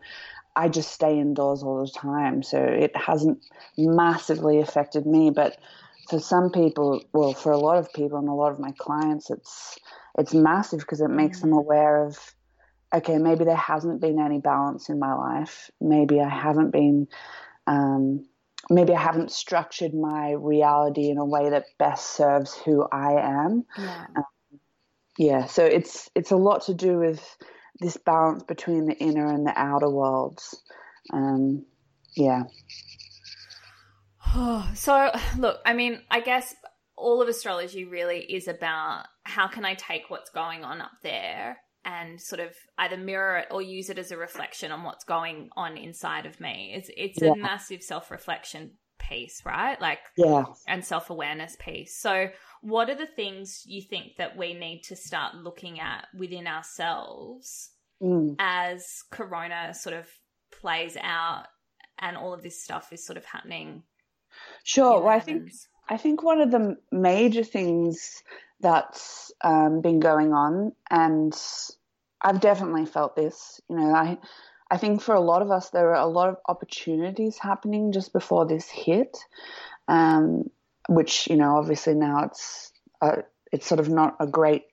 I 0.54 0.68
just 0.68 0.92
stay 0.92 1.18
indoors 1.18 1.62
all 1.62 1.84
the 1.84 1.90
time. 1.90 2.42
So 2.42 2.58
it 2.58 2.96
hasn't 2.96 3.44
massively 3.76 4.60
affected 4.60 5.06
me, 5.06 5.30
but 5.30 5.58
for 6.08 6.18
some 6.20 6.50
people, 6.50 7.02
well, 7.12 7.34
for 7.34 7.52
a 7.52 7.58
lot 7.58 7.78
of 7.78 7.92
people 7.92 8.18
and 8.18 8.28
a 8.28 8.32
lot 8.32 8.52
of 8.52 8.58
my 8.58 8.72
clients, 8.78 9.30
it's 9.30 9.78
it's 10.18 10.32
massive 10.32 10.80
because 10.80 11.00
it 11.00 11.10
makes 11.10 11.40
them 11.40 11.50
mm. 11.50 11.58
aware 11.58 12.04
of 12.04 12.18
okay, 12.94 13.18
maybe 13.18 13.44
there 13.44 13.56
hasn't 13.56 14.00
been 14.00 14.20
any 14.20 14.38
balance 14.38 14.88
in 14.88 14.98
my 14.98 15.12
life. 15.12 15.70
Maybe 15.80 16.20
I 16.20 16.28
haven't 16.28 16.70
been 16.70 17.08
um, 17.66 18.26
maybe 18.70 18.94
I 18.94 19.00
haven't 19.00 19.30
structured 19.30 19.94
my 19.94 20.32
reality 20.32 21.10
in 21.10 21.18
a 21.18 21.24
way 21.24 21.50
that 21.50 21.66
best 21.78 22.16
serves 22.16 22.54
who 22.54 22.86
I 22.90 23.12
am. 23.20 23.64
Yeah. 23.78 24.06
Um, 24.16 24.24
yeah. 25.18 25.46
So 25.46 25.64
it's 25.64 26.10
it's 26.14 26.30
a 26.30 26.36
lot 26.36 26.62
to 26.66 26.74
do 26.74 26.98
with 26.98 27.36
this 27.80 27.96
balance 27.96 28.42
between 28.42 28.86
the 28.86 28.96
inner 28.96 29.26
and 29.26 29.46
the 29.46 29.52
outer 29.56 29.90
worlds. 29.90 30.62
Um, 31.12 31.64
yeah. 32.16 32.44
so, 34.74 35.10
look, 35.38 35.60
I 35.64 35.72
mean, 35.74 36.00
I 36.10 36.20
guess 36.20 36.54
all 36.96 37.20
of 37.22 37.28
astrology 37.28 37.84
really 37.84 38.20
is 38.20 38.48
about 38.48 39.04
how 39.24 39.48
can 39.48 39.64
I 39.64 39.74
take 39.74 40.08
what's 40.08 40.30
going 40.30 40.64
on 40.64 40.80
up 40.80 40.92
there 41.02 41.58
and 41.86 42.20
sort 42.20 42.40
of 42.40 42.50
either 42.78 42.96
mirror 42.96 43.38
it 43.38 43.46
or 43.52 43.62
use 43.62 43.88
it 43.88 43.98
as 43.98 44.10
a 44.10 44.16
reflection 44.16 44.72
on 44.72 44.82
what's 44.82 45.04
going 45.04 45.48
on 45.56 45.76
inside 45.76 46.26
of 46.26 46.40
me. 46.40 46.72
It's 46.74 46.90
it's 46.96 47.22
yeah. 47.22 47.32
a 47.32 47.36
massive 47.36 47.82
self-reflection 47.82 48.72
piece, 48.98 49.40
right? 49.46 49.80
Like 49.80 50.00
yeah. 50.16 50.44
and 50.66 50.84
self-awareness 50.84 51.56
piece. 51.60 51.96
So, 51.96 52.28
what 52.60 52.90
are 52.90 52.96
the 52.96 53.06
things 53.06 53.62
you 53.66 53.80
think 53.80 54.16
that 54.18 54.36
we 54.36 54.52
need 54.52 54.82
to 54.88 54.96
start 54.96 55.36
looking 55.36 55.78
at 55.78 56.08
within 56.12 56.48
ourselves 56.48 57.70
mm. 58.02 58.34
as 58.40 59.04
corona 59.12 59.72
sort 59.72 59.94
of 59.94 60.08
plays 60.60 60.96
out 61.00 61.44
and 62.00 62.16
all 62.16 62.34
of 62.34 62.42
this 62.42 62.62
stuff 62.62 62.92
is 62.92 63.06
sort 63.06 63.16
of 63.16 63.24
happening? 63.24 63.84
Sure. 64.64 65.02
Well, 65.02 65.08
I 65.08 65.20
think 65.20 65.52
I 65.88 65.98
think 65.98 66.24
one 66.24 66.40
of 66.40 66.50
the 66.50 66.76
major 66.90 67.44
things 67.44 68.22
that's 68.60 69.32
um, 69.42 69.80
been 69.80 70.00
going 70.00 70.32
on, 70.32 70.72
and 70.90 71.34
I've 72.22 72.40
definitely 72.40 72.86
felt 72.86 73.16
this. 73.16 73.60
You 73.68 73.76
know, 73.76 73.94
I 73.94 74.18
I 74.70 74.78
think 74.78 75.00
for 75.00 75.14
a 75.14 75.20
lot 75.20 75.42
of 75.42 75.50
us, 75.50 75.70
there 75.70 75.90
are 75.90 76.02
a 76.02 76.10
lot 76.10 76.28
of 76.28 76.36
opportunities 76.48 77.38
happening 77.38 77.92
just 77.92 78.12
before 78.12 78.46
this 78.46 78.68
hit, 78.68 79.16
um, 79.88 80.50
which 80.88 81.28
you 81.28 81.36
know, 81.36 81.56
obviously 81.56 81.94
now 81.94 82.24
it's 82.24 82.72
uh, 83.00 83.22
it's 83.52 83.66
sort 83.66 83.80
of 83.80 83.88
not 83.88 84.16
a 84.20 84.26
great 84.26 84.64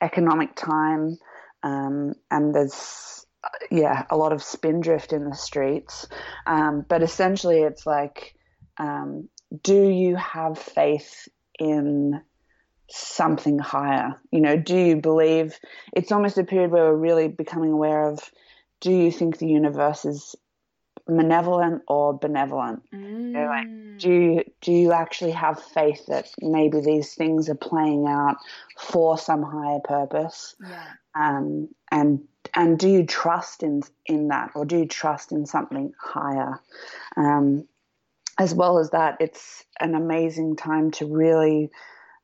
economic 0.00 0.56
time, 0.56 1.18
um, 1.62 2.14
and 2.30 2.54
there's 2.54 3.26
yeah 3.70 4.04
a 4.10 4.16
lot 4.16 4.32
of 4.32 4.42
spindrift 4.42 5.12
in 5.12 5.28
the 5.28 5.36
streets, 5.36 6.08
um, 6.46 6.84
but 6.88 7.02
essentially 7.02 7.60
it's 7.60 7.86
like 7.86 8.34
um, 8.78 9.28
do 9.62 9.88
you 9.88 10.16
have 10.16 10.58
faith 10.58 11.28
in 11.58 12.20
something 12.88 13.58
higher? 13.58 14.14
You 14.30 14.40
know, 14.40 14.56
do 14.56 14.76
you 14.76 14.96
believe 14.96 15.58
it's 15.92 16.12
almost 16.12 16.38
a 16.38 16.44
period 16.44 16.70
where 16.70 16.84
we're 16.84 16.96
really 16.96 17.28
becoming 17.28 17.72
aware 17.72 18.08
of 18.08 18.20
do 18.80 18.92
you 18.92 19.10
think 19.10 19.38
the 19.38 19.48
universe 19.48 20.04
is 20.04 20.36
malevolent 21.08 21.82
or 21.88 22.18
benevolent? 22.18 22.82
Mm. 22.92 23.26
You 23.26 23.32
know, 23.32 23.46
like, 23.46 23.66
do 23.98 24.10
you 24.10 24.44
do 24.60 24.72
you 24.72 24.92
actually 24.92 25.32
have 25.32 25.62
faith 25.62 26.06
that 26.06 26.28
maybe 26.40 26.80
these 26.80 27.14
things 27.14 27.48
are 27.48 27.54
playing 27.54 28.06
out 28.06 28.36
for 28.78 29.16
some 29.16 29.42
higher 29.42 29.80
purpose? 29.80 30.54
Yeah. 30.60 30.84
Um, 31.14 31.68
and 31.90 32.22
and 32.54 32.78
do 32.78 32.88
you 32.88 33.06
trust 33.06 33.62
in 33.62 33.82
in 34.04 34.28
that, 34.28 34.50
or 34.54 34.64
do 34.64 34.78
you 34.78 34.86
trust 34.86 35.32
in 35.32 35.46
something 35.46 35.92
higher? 35.98 36.60
Um, 37.16 37.66
as 38.38 38.54
well 38.54 38.78
as 38.78 38.90
that, 38.90 39.16
it's 39.20 39.64
an 39.80 39.94
amazing 39.94 40.56
time 40.56 40.90
to 40.92 41.06
really, 41.06 41.70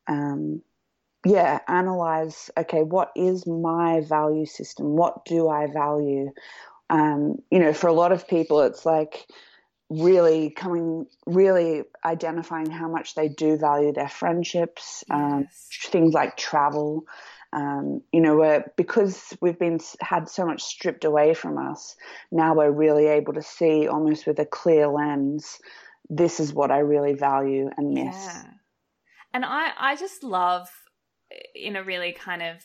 um, 0.06 0.62
yeah, 1.24 1.60
analyze. 1.68 2.50
Okay, 2.56 2.82
what 2.82 3.12
is 3.14 3.46
my 3.46 4.00
value 4.00 4.46
system? 4.46 4.96
What 4.96 5.24
do 5.24 5.48
I 5.48 5.66
value? 5.68 6.32
Um, 6.90 7.36
you 7.50 7.58
know, 7.58 7.72
for 7.72 7.86
a 7.86 7.92
lot 7.92 8.12
of 8.12 8.28
people, 8.28 8.60
it's 8.62 8.84
like 8.84 9.26
really 9.88 10.50
coming, 10.50 11.06
really 11.26 11.84
identifying 12.04 12.70
how 12.70 12.88
much 12.88 13.14
they 13.14 13.28
do 13.28 13.56
value 13.56 13.92
their 13.92 14.08
friendships, 14.08 15.04
um, 15.10 15.42
yes. 15.42 15.68
things 15.90 16.12
like 16.12 16.36
travel. 16.36 17.04
Um, 17.52 18.00
you 18.12 18.20
know, 18.22 18.36
we're, 18.36 18.64
because 18.76 19.36
we've 19.42 19.58
been 19.58 19.78
had 20.00 20.28
so 20.28 20.46
much 20.46 20.62
stripped 20.62 21.04
away 21.04 21.34
from 21.34 21.58
us, 21.58 21.96
now 22.30 22.54
we're 22.54 22.70
really 22.70 23.06
able 23.06 23.34
to 23.34 23.42
see 23.42 23.86
almost 23.86 24.26
with 24.26 24.38
a 24.38 24.46
clear 24.46 24.88
lens 24.88 25.60
this 26.08 26.40
is 26.40 26.52
what 26.52 26.70
I 26.70 26.78
really 26.78 27.14
value 27.14 27.70
and 27.76 27.94
miss. 27.94 28.14
Yeah. 28.14 28.44
And 29.34 29.44
I, 29.44 29.70
I 29.78 29.96
just 29.96 30.22
love, 30.22 30.68
eh, 31.30 31.36
in 31.54 31.76
a 31.76 31.82
really 31.82 32.12
kind 32.12 32.42
of 32.42 32.62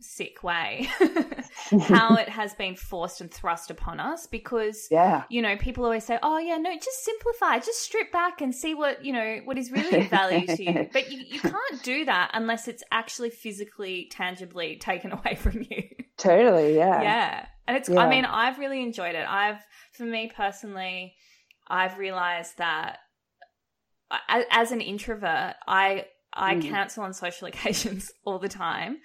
sick 0.00 0.42
way, 0.42 0.88
how 1.82 2.14
it 2.16 2.28
has 2.28 2.54
been 2.54 2.76
forced 2.76 3.20
and 3.20 3.30
thrust 3.30 3.70
upon 3.70 4.00
us 4.00 4.26
because, 4.26 4.86
yeah. 4.90 5.24
you 5.28 5.40
know, 5.40 5.56
people 5.56 5.84
always 5.84 6.04
say, 6.04 6.18
oh, 6.22 6.38
yeah, 6.38 6.56
no, 6.56 6.74
just 6.74 7.04
simplify, 7.04 7.58
just 7.58 7.80
strip 7.80 8.12
back 8.12 8.40
and 8.40 8.54
see 8.54 8.74
what, 8.74 9.04
you 9.04 9.12
know, 9.12 9.40
what 9.44 9.58
is 9.58 9.70
really 9.70 10.00
of 10.00 10.10
value 10.10 10.46
to 10.46 10.62
you. 10.62 10.88
But 10.92 11.10
you, 11.10 11.24
you 11.26 11.40
can't 11.40 11.82
do 11.82 12.04
that 12.04 12.30
unless 12.34 12.68
it's 12.68 12.82
actually 12.92 13.30
physically, 13.30 14.08
tangibly 14.10 14.76
taken 14.76 15.12
away 15.18 15.34
from 15.34 15.62
you. 15.70 15.82
Totally, 16.16 16.76
yeah. 16.76 17.02
Yeah. 17.02 17.46
And 17.66 17.76
it's, 17.76 17.88
yeah. 17.88 18.00
I 18.00 18.08
mean, 18.08 18.24
I've 18.24 18.58
really 18.58 18.82
enjoyed 18.82 19.14
it. 19.14 19.26
I've, 19.26 19.60
for 19.92 20.04
me 20.04 20.30
personally, 20.34 21.14
I've 21.66 21.98
realized 21.98 22.58
that 22.58 22.98
as 24.28 24.72
an 24.72 24.80
introvert, 24.80 25.54
I 25.66 26.06
I 26.36 26.56
mm. 26.56 26.68
cancel 26.68 27.04
on 27.04 27.14
social 27.14 27.48
occasions 27.48 28.12
all 28.24 28.38
the 28.38 28.48
time. 28.48 28.98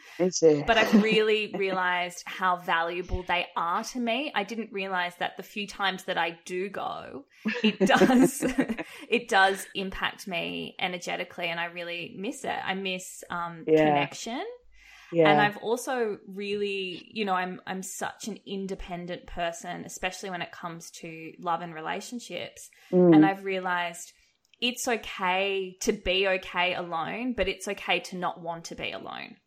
But 0.65 0.77
I've 0.77 0.93
really 1.03 1.53
realized 1.55 2.23
how 2.25 2.57
valuable 2.57 3.23
they 3.27 3.47
are 3.55 3.83
to 3.85 3.99
me. 3.99 4.31
I 4.33 4.43
didn't 4.43 4.71
realize 4.71 5.13
that 5.19 5.37
the 5.37 5.43
few 5.43 5.67
times 5.67 6.05
that 6.05 6.17
I 6.17 6.39
do 6.45 6.69
go, 6.69 7.25
it 7.63 7.79
does 7.85 8.43
it 9.09 9.27
does 9.29 9.67
impact 9.75 10.27
me 10.27 10.75
energetically 10.79 11.47
and 11.47 11.59
I 11.59 11.65
really 11.65 12.15
miss 12.17 12.43
it. 12.43 12.49
I 12.49 12.73
miss 12.73 13.23
um, 13.29 13.63
yeah. 13.67 13.85
connection. 13.85 14.43
Yeah. 15.11 15.31
And 15.31 15.41
I've 15.41 15.57
also 15.57 16.19
really, 16.27 17.09
you 17.11 17.25
know, 17.25 17.33
I'm 17.33 17.61
I'm 17.65 17.81
such 17.81 18.27
an 18.27 18.37
independent 18.45 19.25
person, 19.25 19.83
especially 19.85 20.29
when 20.29 20.43
it 20.43 20.51
comes 20.51 20.91
to 21.01 21.33
love 21.39 21.61
and 21.61 21.73
relationships. 21.73 22.69
Mm. 22.91 23.15
And 23.15 23.25
I've 23.25 23.43
realized 23.43 24.13
it's 24.61 24.87
okay 24.87 25.77
to 25.81 25.93
be 25.93 26.27
okay 26.27 26.75
alone, 26.75 27.33
but 27.33 27.47
it's 27.47 27.67
okay 27.67 27.99
to 28.01 28.17
not 28.17 28.41
want 28.41 28.65
to 28.65 28.75
be 28.75 28.91
alone. 28.91 29.37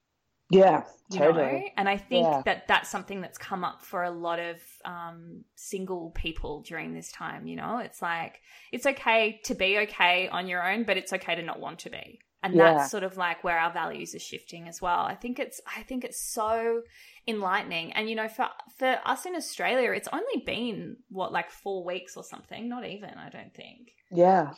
Yeah, 0.51 0.85
totally. 1.11 1.45
Know? 1.45 1.63
And 1.79 1.89
I 1.89 1.97
think 1.97 2.27
yeah. 2.27 2.43
that 2.45 2.69
that's 2.69 2.91
something 2.91 3.23
that's 3.23 3.39
come 3.39 3.65
up 3.65 3.83
for 3.83 4.03
a 4.03 4.11
lot 4.11 4.39
of 4.39 4.57
um, 4.85 5.45
single 5.57 6.11
people 6.15 6.63
during 6.63 6.93
this 6.93 7.11
time. 7.11 7.47
You 7.47 7.57
know, 7.57 7.79
it's 7.79 8.03
like 8.03 8.41
it's 8.71 8.85
okay 8.85 9.41
to 9.45 9.55
be 9.55 9.79
okay 9.79 10.29
on 10.29 10.49
your 10.49 10.69
own, 10.69 10.85
but 10.85 10.99
it's 10.99 11.13
okay 11.13 11.35
to 11.35 11.43
not 11.43 11.59
want 11.59 11.81
to 11.81 11.91
be 11.91 12.21
and 12.43 12.55
yeah. 12.55 12.75
that's 12.75 12.91
sort 12.91 13.05
of 13.05 13.17
like 13.17 13.45
where 13.45 13.59
our 13.59 13.73
values 13.73 14.15
are 14.15 14.21
shifting 14.21 14.69
as 14.69 14.81
well 14.83 15.01
i 15.01 15.15
think 15.15 15.39
it's 15.39 15.61
i 15.77 15.83
think 15.83 16.05
it's 16.05 16.21
so 16.21 16.83
enlightening 17.27 17.93
and 17.93 18.11
you 18.11 18.17
know 18.17 18.29
for 18.29 18.49
for 18.79 18.99
us 19.05 19.27
in 19.27 19.37
australia 19.37 19.93
it's 19.93 20.09
only 20.13 20.43
been 20.45 20.97
what 21.09 21.33
like 21.33 21.51
4 21.51 21.85
weeks 21.85 22.17
or 22.17 22.25
something 22.25 22.69
not 22.69 22.87
even 22.87 23.11
i 23.11 23.29
don't 23.29 23.55
think 23.55 23.93
yeah 24.11 24.53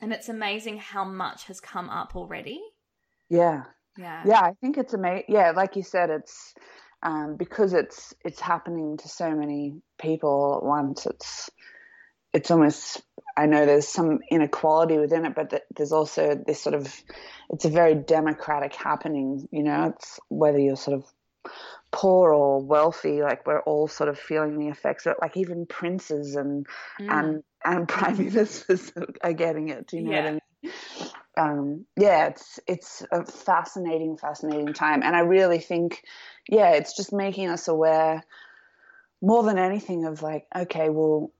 and 0.00 0.12
it's 0.12 0.28
amazing 0.28 0.78
how 0.78 1.04
much 1.04 1.44
has 1.44 1.60
come 1.60 1.88
up 1.90 2.14
already 2.16 2.60
yeah 3.28 3.64
yeah 3.96 4.22
yeah 4.26 4.40
i 4.40 4.52
think 4.60 4.78
it's 4.78 4.94
amazing 4.94 5.24
yeah 5.28 5.50
like 5.52 5.76
you 5.76 5.82
said 5.82 6.10
it's 6.10 6.54
um, 7.00 7.36
because 7.36 7.74
it's 7.74 8.12
it's 8.24 8.40
happening 8.40 8.96
to 8.96 9.08
so 9.08 9.30
many 9.30 9.80
people 10.00 10.56
at 10.56 10.66
once 10.66 11.06
it's 11.06 11.48
it's 12.32 12.50
almost 12.50 13.02
I 13.36 13.46
know 13.46 13.66
there's 13.66 13.88
some 13.88 14.18
inequality 14.30 14.98
within 14.98 15.24
it, 15.24 15.34
but 15.34 15.62
there's 15.76 15.92
also 15.92 16.34
this 16.46 16.60
sort 16.60 16.74
of 16.74 16.92
it's 17.50 17.64
a 17.64 17.70
very 17.70 17.94
democratic 17.94 18.74
happening. 18.74 19.48
You 19.52 19.62
know, 19.62 19.94
it's 19.96 20.18
whether 20.28 20.58
you're 20.58 20.76
sort 20.76 20.98
of 20.98 21.52
poor 21.90 22.32
or 22.32 22.60
wealthy, 22.60 23.22
like 23.22 23.46
we're 23.46 23.60
all 23.60 23.88
sort 23.88 24.08
of 24.08 24.18
feeling 24.18 24.58
the 24.58 24.68
effects 24.68 25.06
of 25.06 25.12
it. 25.12 25.18
Like 25.20 25.36
even 25.36 25.66
princes 25.66 26.36
and 26.36 26.66
mm. 27.00 27.10
and 27.10 27.42
and 27.64 27.88
prime 27.88 28.18
ministers 28.18 28.92
are 29.22 29.32
getting 29.32 29.68
it. 29.68 29.86
Do 29.86 29.96
you 29.96 30.04
know 30.04 30.12
yeah. 30.12 30.20
what 30.20 30.28
I 30.28 30.32
mean? 30.32 30.72
Um, 31.36 31.84
yeah, 31.96 32.26
it's 32.26 32.60
it's 32.66 33.04
a 33.12 33.24
fascinating, 33.24 34.16
fascinating 34.16 34.72
time, 34.72 35.02
and 35.02 35.14
I 35.14 35.20
really 35.20 35.60
think, 35.60 36.02
yeah, 36.48 36.72
it's 36.72 36.96
just 36.96 37.12
making 37.12 37.48
us 37.48 37.68
aware 37.68 38.24
more 39.20 39.42
than 39.42 39.58
anything 39.58 40.04
of 40.04 40.22
like, 40.22 40.46
okay, 40.54 40.90
well, 40.90 41.32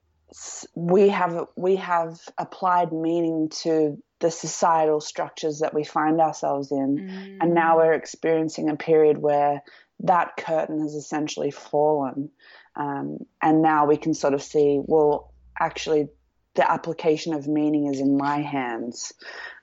we 0.75 1.09
have 1.09 1.47
we 1.57 1.77
have 1.77 2.21
applied 2.37 2.93
meaning 2.93 3.49
to 3.49 3.99
the 4.21 4.31
societal 4.31 5.01
structures 5.01 5.61
that 5.61 5.73
we 5.73 5.85
find 5.85 6.21
ourselves 6.21 6.73
in 6.73 6.99
mm. 6.99 7.39
and 7.41 7.55
now 7.55 7.75
mm. 7.75 7.79
we're 7.79 7.93
experiencing 7.93 8.69
a 8.69 8.77
period 8.77 9.17
where 9.17 9.63
that 10.01 10.37
curtain 10.37 10.81
has 10.81 10.95
essentially 10.95 11.51
fallen 11.51 12.31
um, 12.77 13.19
and 13.43 13.63
now 13.63 13.87
we 13.87 13.97
can 13.97 14.15
sort 14.15 14.35
of 14.35 14.43
see 14.43 14.81
well 14.85 15.33
actually 15.59 16.09
the 16.55 16.71
application 16.71 17.35
of 17.35 17.47
meaning 17.47 17.87
is 17.87 18.01
in 18.01 18.17
my 18.17 18.41
hands 18.41 19.13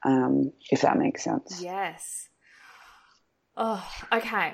um, 0.04 0.52
if 0.72 0.82
that 0.82 0.98
makes 0.98 1.24
sense 1.24 1.62
yes 1.62 2.28
oh 3.58 3.86
okay 4.12 4.54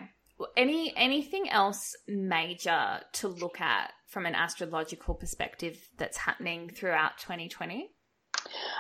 any 0.57 0.93
anything 0.95 1.49
else 1.49 1.95
major 2.07 3.01
to 3.13 3.27
look 3.27 3.61
at 3.61 3.91
from 4.07 4.25
an 4.25 4.35
astrological 4.35 5.13
perspective 5.13 5.89
that's 5.97 6.17
happening 6.17 6.69
throughout 6.69 7.17
2020? 7.17 7.89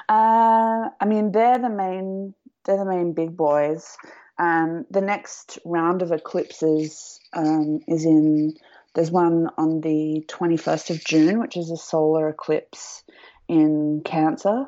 Uh, 0.09 0.89
I 0.99 1.05
mean, 1.05 1.31
they're 1.31 1.59
the 1.59 1.69
main 1.69 2.33
they're 2.65 2.77
the 2.77 2.85
main 2.85 3.13
big 3.13 3.35
boys. 3.35 3.97
Um, 4.41 4.87
the 4.89 5.01
next 5.01 5.59
round 5.65 6.01
of 6.01 6.11
eclipses 6.11 7.19
um, 7.31 7.81
is 7.87 8.05
in 8.05 8.55
there's 8.95 9.11
one 9.11 9.49
on 9.57 9.81
the 9.81 10.25
21st 10.27 10.89
of 10.89 11.05
June, 11.05 11.39
which 11.39 11.55
is 11.55 11.69
a 11.69 11.77
solar 11.77 12.27
eclipse 12.27 13.03
in 13.47 14.01
Cancer, 14.03 14.65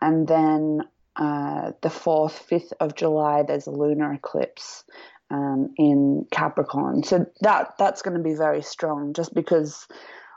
and 0.00 0.26
then 0.26 0.80
uh, 1.16 1.72
the 1.82 1.90
4th, 1.90 2.48
5th 2.48 2.72
of 2.80 2.96
July, 2.96 3.42
there's 3.42 3.66
a 3.66 3.70
lunar 3.70 4.12
eclipse 4.14 4.84
um, 5.30 5.74
in 5.76 6.26
Capricorn. 6.30 7.02
So 7.02 7.26
that 7.42 7.74
that's 7.78 8.00
going 8.00 8.16
to 8.16 8.22
be 8.22 8.34
very 8.34 8.62
strong, 8.62 9.12
just 9.12 9.34
because 9.34 9.86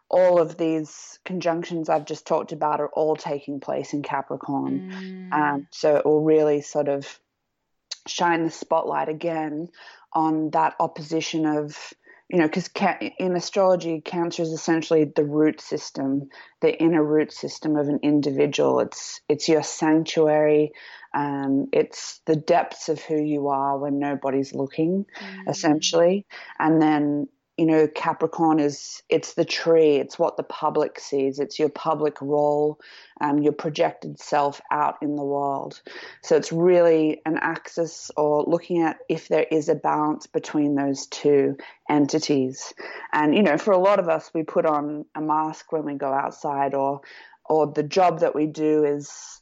all 0.10 0.41
of 0.41 0.58
these 0.58 1.19
conjunctions 1.24 1.88
I've 1.88 2.06
just 2.06 2.28
talked 2.28 2.52
about 2.52 2.82
are 2.82 2.89
all 2.89 3.15
taking 3.15 3.62
place 3.62 3.93
in 3.93 4.04
Capricorn. 4.04 4.91
Mm. 4.91 5.34
Um, 5.34 5.67
so 5.72 5.96
it 5.96 6.06
will 6.06 6.22
really 6.22 6.62
sort 6.62 6.89
of 6.89 7.19
shine 8.08 8.44
the 8.46 8.52
spotlight 8.52 9.10
again 9.10 9.70
on 10.13 10.50
that 10.52 10.76
opposition 10.80 11.46
of 11.46 11.94
you 12.30 12.39
know, 12.39 12.48
because 12.48 12.68
ca- 12.68 12.98
in 13.20 13.36
astrology, 13.36 14.02
Cancer 14.02 14.42
is 14.42 14.52
essentially 14.52 15.04
the 15.06 15.24
root 15.24 15.62
system, 15.62 16.30
the 16.62 16.76
inner 16.82 17.04
root 17.04 17.32
system 17.32 17.76
of 17.76 17.89
an 17.89 18.00
individual. 18.02 18.80
It's 18.80 19.22
it's 19.30 19.48
your 19.48 19.62
sanctuary. 19.62 20.72
Um, 21.13 21.68
it's 21.72 22.22
the 22.26 22.36
depths 22.36 22.89
of 22.89 23.00
who 23.02 23.18
you 23.18 23.50
are 23.50 23.78
when 23.78 24.00
nobody's 24.00 24.56
looking, 24.56 25.06
mm. 25.22 25.48
essentially, 25.48 26.26
and 26.58 26.82
then 26.82 27.28
you 27.58 27.68
know, 27.68 27.88
Capricorn 27.88 28.60
is 28.60 29.04
it's 29.10 29.36
the 29.36 29.46
tree, 29.46 29.98
it's 29.98 30.18
what 30.18 30.38
the 30.38 30.44
public 30.44 31.00
sees, 31.00 31.39
it's 31.39 31.60
your 31.60 31.70
public 31.70 32.20
role, 32.20 32.80
um, 33.22 33.39
your 33.39 33.54
projected 33.54 34.20
self 34.20 34.60
out 34.72 34.98
in 35.04 35.16
the 35.16 35.24
world. 35.24 35.80
So 36.24 36.36
it's 36.36 36.52
really 36.52 37.22
an 37.26 37.38
axis 37.39 38.10
or 38.18 38.44
looking 38.48 38.82
at 38.82 38.98
if 39.08 39.28
there 39.28 39.46
is 39.52 39.70
a 39.70 39.76
balance 39.76 40.26
between 40.26 40.74
those 40.74 41.06
two 41.08 41.58
entities. 41.89 42.74
And 43.12 43.36
you 43.36 43.44
know, 43.44 43.58
for 43.58 43.72
a 43.72 43.78
lot 43.78 44.00
of 44.00 44.10
us, 44.10 44.32
we 44.34 44.44
put 44.44 44.66
on 44.66 45.06
a 45.13 45.22
mask 45.22 45.72
when 45.72 45.86
we 45.86 45.94
go 45.94 46.12
outside, 46.12 46.74
or 46.74 47.02
or 47.46 47.68
the 47.68 47.84
job 47.84 48.22
that 48.22 48.34
we 48.34 48.48
do 48.48 48.84
is 48.84 49.42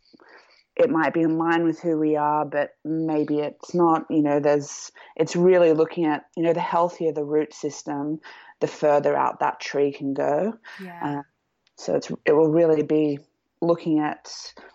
it 0.81 0.89
might 0.89 1.13
be 1.13 1.21
in 1.21 1.37
line 1.37 1.63
with 1.63 1.79
who 1.79 1.97
we 1.97 2.15
are, 2.15 2.45
but 2.45 2.75
maybe 2.83 3.39
it's 3.39 3.73
not. 3.73 4.05
You 4.09 4.21
know, 4.21 4.39
there's 4.39 4.91
it's 5.15 5.35
really 5.35 5.73
looking 5.73 6.05
at 6.05 6.25
you 6.35 6.43
know 6.43 6.53
the 6.53 6.59
healthier 6.59 7.11
the 7.11 7.23
root 7.23 7.53
system, 7.53 8.19
the 8.59 8.67
further 8.67 9.15
out 9.15 9.39
that 9.39 9.59
tree 9.59 9.91
can 9.91 10.13
go. 10.13 10.53
Yeah. 10.83 10.99
Uh, 11.03 11.21
so 11.77 11.95
it's 11.95 12.11
it 12.25 12.33
will 12.33 12.51
really 12.51 12.83
be 12.83 13.19
looking 13.61 13.99
at 13.99 14.31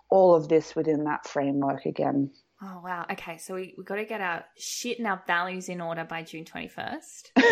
all 0.08 0.34
of 0.34 0.48
this 0.48 0.76
within 0.76 1.04
that 1.04 1.26
framework 1.26 1.86
again. 1.86 2.30
Oh 2.62 2.80
wow. 2.82 3.04
Okay, 3.10 3.36
so 3.36 3.54
we 3.54 3.74
we 3.76 3.84
got 3.84 3.96
to 3.96 4.06
get 4.06 4.22
our 4.22 4.44
shit 4.56 4.98
and 4.98 5.06
our 5.06 5.22
values 5.26 5.68
in 5.68 5.80
order 5.80 6.04
by 6.04 6.22
June 6.22 6.44
twenty 6.44 6.68
first. 6.68 7.32
so 7.36 7.42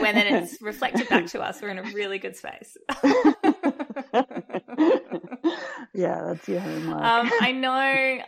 when 0.00 0.14
then 0.14 0.34
it's 0.34 0.60
reflected 0.60 1.08
back 1.08 1.26
to 1.28 1.40
us, 1.40 1.62
we're 1.62 1.70
in 1.70 1.78
a 1.78 1.90
really 1.92 2.18
good 2.18 2.36
space. 2.36 2.76
yeah, 5.94 6.22
that's 6.26 6.48
your 6.48 6.60
homework. 6.60 7.02
Um, 7.02 7.30
I 7.40 7.52
know, 7.52 7.70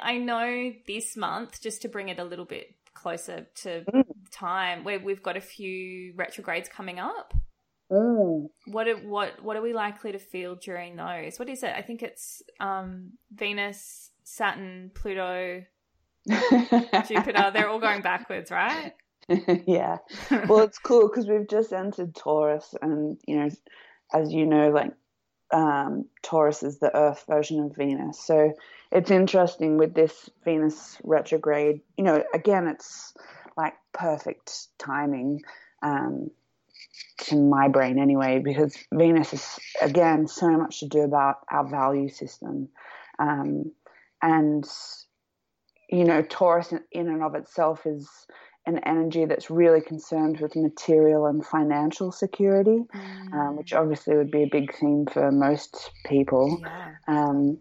I 0.01 0.19
know. 0.19 0.73
This 0.87 1.17
month, 1.17 1.61
just 1.63 1.83
to 1.83 1.89
bring 1.89 2.09
it 2.09 2.19
a 2.19 2.25
little 2.25 2.45
bit 2.45 2.75
closer 2.95 3.47
to 3.63 3.85
mm. 3.85 4.05
time, 4.31 4.85
where 4.85 4.99
we've 4.99 5.23
got 5.23 5.37
a 5.37 5.41
few 5.41 6.13
retrogrades 6.17 6.69
coming 6.69 6.99
up. 6.99 7.35
Mm. 7.91 8.49
What 8.67 8.89
are, 8.89 8.97
what 8.97 9.43
what 9.43 9.57
are 9.57 9.63
we 9.63 9.73
likely 9.73 10.13
to 10.13 10.19
feel 10.19 10.57
during 10.57 10.97
those? 10.97 11.39
What 11.39 11.49
is 11.49 11.63
it? 11.63 11.73
I 11.77 11.83
think 11.83 12.03
it's 12.03 12.43
um, 12.61 13.13
Venus, 13.33 14.11
Saturn, 14.25 14.91
Pluto, 14.95 15.65
Jupiter. 17.09 17.51
They're 17.53 17.69
all 17.69 17.81
going 17.81 18.03
backwards, 18.03 18.51
right? 18.51 18.93
yeah. 19.67 19.99
Well, 20.49 20.61
it's 20.61 20.79
cool 20.79 21.09
because 21.09 21.27
we've 21.27 21.49
just 21.49 21.73
entered 21.73 22.15
Taurus, 22.15 22.75
and 22.81 23.19
you 23.27 23.37
know, 23.37 23.49
as 24.13 24.33
you 24.33 24.47
know, 24.47 24.71
like 24.71 24.93
um, 25.55 26.07
Taurus 26.23 26.65
is 26.65 26.81
the 26.81 26.95
Earth 26.95 27.25
version 27.29 27.61
of 27.61 27.77
Venus. 27.77 28.19
So 28.19 28.53
it's 28.91 29.13
interesting 29.13 29.79
with 29.79 29.95
this 29.95 30.29
Venus 30.45 30.99
retrograde. 31.05 31.81
You 31.97 32.05
know, 32.05 32.25
again, 32.35 32.67
it's 32.67 33.15
like 33.57 33.75
perfect 33.93 34.67
timing 34.79 35.43
um, 35.81 36.31
to 37.19 37.37
my 37.37 37.69
brain 37.69 38.01
anyway, 38.01 38.41
because 38.45 38.77
Venus 38.93 39.33
is 39.33 39.59
again 39.81 40.27
so 40.27 40.51
much 40.51 40.81
to 40.81 40.89
do 40.89 41.03
about 41.03 41.37
our 41.49 41.67
value 41.69 42.09
system, 42.09 42.69
um, 43.21 43.71
and 44.21 44.69
you 45.89 46.05
know, 46.05 46.23
Taurus 46.23 46.73
in 46.91 47.09
and 47.09 47.23
of 47.23 47.37
itself 47.37 47.87
is 47.87 48.09
an 48.67 48.79
energy 48.85 49.27
that's 49.27 49.51
really 49.51 49.81
concerned 49.81 50.41
with 50.41 50.57
material 50.57 51.27
and 51.27 51.45
financial 51.45 52.11
security, 52.11 52.85
mm. 52.95 53.33
um, 53.33 53.57
which 53.57 53.73
obviously 53.73 54.17
would 54.17 54.31
be 54.31 54.43
a 54.43 54.49
big 54.49 54.75
theme 54.75 55.07
for 55.07 55.31
most 55.31 55.91
people. 56.07 56.61
Yeah. 56.63 56.95
Um, 57.07 57.59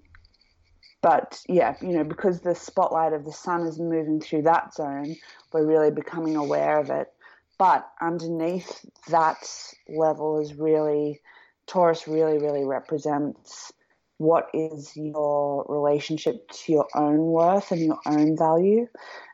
but 1.02 1.42
yeah, 1.50 1.76
you 1.82 1.90
know, 1.90 2.06
because 2.06 2.40
the 2.40 2.56
spotlight 2.56 3.12
of 3.12 3.26
the 3.26 3.34
sun 3.34 3.68
is 3.68 3.78
moving 3.78 4.22
through 4.22 4.44
that 4.44 4.74
zone, 4.74 5.18
we're 5.52 5.66
really 5.66 5.92
becoming 5.92 6.38
aware 6.38 6.80
of 6.80 6.90
it. 6.90 7.12
But 7.58 7.90
underneath 8.02 8.86
that 9.10 9.46
level 9.90 10.40
is 10.40 10.56
really, 10.56 11.20
Taurus 11.68 12.08
really, 12.08 12.38
really 12.38 12.64
represents 12.64 13.74
what 14.24 14.50
is 14.54 14.96
your 14.96 15.66
relationship 15.68 16.50
to 16.50 16.72
your 16.72 16.88
own 16.96 17.18
worth 17.18 17.72
and 17.72 17.82
your 17.82 18.00
own 18.06 18.38
value. 18.38 18.88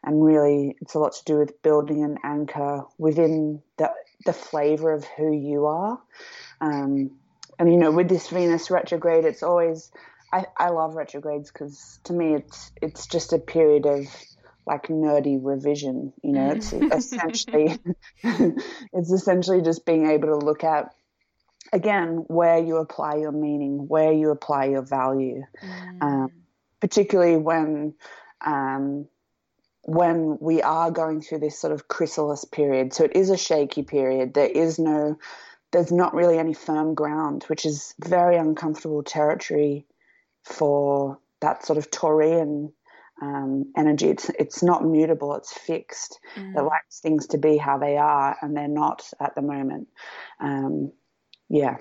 And 0.04 0.24
really, 0.24 0.76
it's 0.82 0.96
a 0.96 1.00
lot 1.00 1.14
to 1.14 1.24
do 1.26 1.38
with 1.38 1.62
building 1.62 2.04
an 2.04 2.18
anchor 2.24 2.82
within 2.98 3.62
the, 3.78 3.92
the 4.26 4.34
flavor 4.34 4.92
of 4.92 5.06
who 5.06 5.32
you 5.32 5.68
are. 5.68 6.00
Um, 6.60 7.12
and, 7.60 7.72
you 7.72 7.78
know, 7.78 7.92
with 7.92 8.10
this 8.10 8.30
Venus 8.30 8.72
retrograde, 8.72 9.26
it's 9.26 9.44
always, 9.44 9.92
I, 10.34 10.46
I 10.58 10.70
love 10.70 10.96
retrogrades 10.96 11.52
because 11.52 12.00
to 12.06 12.14
me, 12.14 12.34
it's, 12.34 12.72
it's 12.82 13.06
just 13.06 13.32
a 13.32 13.38
period 13.38 13.86
of 13.86 14.06
like 14.66 14.88
nerdy 14.88 15.40
revision. 15.40 16.14
You 16.24 16.32
know, 16.32 16.52
it's 16.52 16.74
essentially, 16.74 17.78
it's 18.24 19.12
essentially 19.12 19.62
just 19.62 19.86
being 19.86 20.10
able 20.10 20.40
to 20.40 20.46
look 20.46 20.64
at 20.64 20.96
again, 21.72 22.26
where 22.28 22.58
you 22.58 22.78
apply 22.78 23.16
your 23.16 23.32
meaning, 23.32 23.88
where 23.88 24.12
you 24.12 24.32
apply 24.32 24.66
your 24.66 24.82
value, 24.82 25.44
mm. 25.64 26.02
um, 26.02 26.32
particularly 26.80 27.38
when 27.38 27.94
um, 28.46 29.08
when 29.84 30.38
we 30.40 30.62
are 30.62 30.92
going 30.92 31.22
through 31.22 31.40
this 31.40 31.60
sort 31.60 31.74
of 31.74 31.88
chrysalis 31.88 32.46
period. 32.46 32.94
So 32.94 33.06
it 33.06 33.16
is 33.16 33.30
a 33.30 33.38
shaky 33.38 33.82
period. 33.84 34.34
There 34.34 34.48
is 34.48 34.78
no, 34.78 35.18
there's 35.72 35.92
not 35.92 36.14
really 36.14 36.38
any 36.38 36.54
firm 36.54 36.94
ground, 36.94 37.44
which 37.48 37.66
is 37.66 37.96
very 38.00 38.38
uncomfortable 38.38 39.04
territory 39.04 39.86
for 40.44 41.20
that 41.42 41.66
sort 41.66 41.78
of 41.78 41.90
Taurian 41.90 42.72
um, 43.22 43.72
energy. 43.76 44.10
It's 44.10 44.30
it's 44.30 44.64
not 44.64 44.86
mutable. 44.86 45.36
It's 45.36 45.54
fixed. 45.54 46.20
Mm. 46.38 46.58
It 46.58 46.62
likes 46.62 47.00
things 47.00 47.28
to 47.28 47.38
be 47.38 47.58
how 47.58 47.78
they 47.78 47.98
are, 47.98 48.38
and 48.42 48.56
they're 48.56 48.68
not 48.68 49.10
at 49.20 49.36
the 49.36 49.42
moment. 49.42 49.88
Um, 50.40 50.92
yeah 51.50 51.78